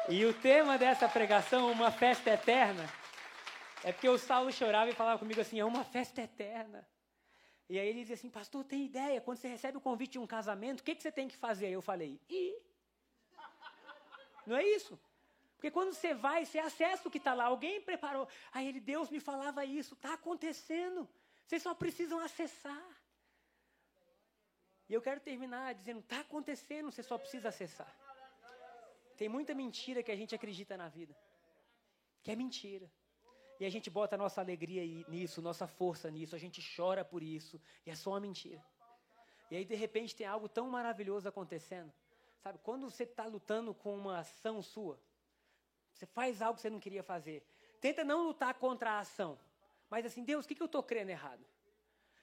[0.09, 2.93] E o tema dessa pregação, uma festa eterna,
[3.85, 6.85] é porque o Saulo chorava e falava comigo assim, é uma festa eterna.
[7.69, 10.27] E aí ele dizia assim, pastor, tem ideia, quando você recebe o convite de um
[10.27, 11.67] casamento, o que, que você tem que fazer?
[11.67, 12.68] Aí eu falei, ir.
[14.49, 14.99] Não é isso?
[15.57, 17.45] Porque quando você vai, você acessa o que está lá.
[17.45, 18.29] Alguém preparou.
[18.53, 19.95] Aí ele, Deus me falava isso.
[19.95, 21.09] Está acontecendo.
[21.45, 22.87] Vocês só precisam acessar.
[24.89, 27.93] E eu quero terminar dizendo: está acontecendo, você só precisa acessar.
[29.17, 31.15] Tem muita mentira que a gente acredita na vida.
[32.23, 32.91] Que é mentira.
[33.61, 37.25] E a gente bota a nossa alegria nisso, nossa força nisso, a gente chora por
[37.25, 38.65] isso, e é só uma mentira.
[39.51, 41.93] E aí, de repente, tem algo tão maravilhoso acontecendo.
[42.43, 45.01] Sabe, quando você está lutando com uma ação sua,
[45.93, 47.45] você faz algo que você não queria fazer.
[47.81, 49.39] Tenta não lutar contra a ação.
[49.91, 51.45] Mas assim, Deus, o que, que eu estou crendo errado?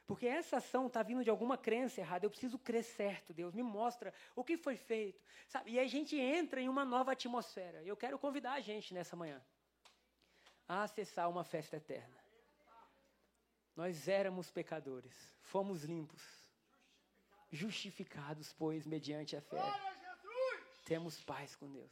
[0.08, 2.26] Porque essa ação está vindo de alguma crença errada.
[2.26, 3.54] Eu preciso crer certo, Deus.
[3.54, 5.22] Me mostra o que foi feito.
[5.48, 5.72] Sabe?
[5.72, 7.84] E a gente entra em uma nova atmosfera.
[7.84, 9.44] Eu quero convidar a gente nessa manhã
[10.68, 12.16] a acessar uma festa eterna.
[13.76, 16.24] Nós éramos pecadores, fomos limpos,
[17.52, 19.95] justificados, pois, mediante a fé
[20.86, 21.92] temos paz com Deus.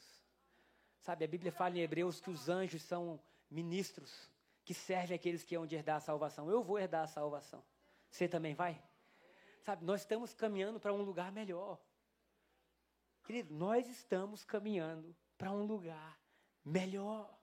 [1.00, 3.20] Sabe, a Bíblia fala em Hebreus que os anjos são
[3.52, 4.30] ministros
[4.64, 6.50] que servem aqueles que hão de herdar a salvação.
[6.50, 7.62] Eu vou herdar a salvação.
[8.10, 8.82] Você também vai?
[9.62, 11.80] Sabe, nós estamos caminhando para um lugar melhor.
[13.26, 16.18] Querido, nós estamos caminhando para um lugar
[16.64, 17.38] melhor.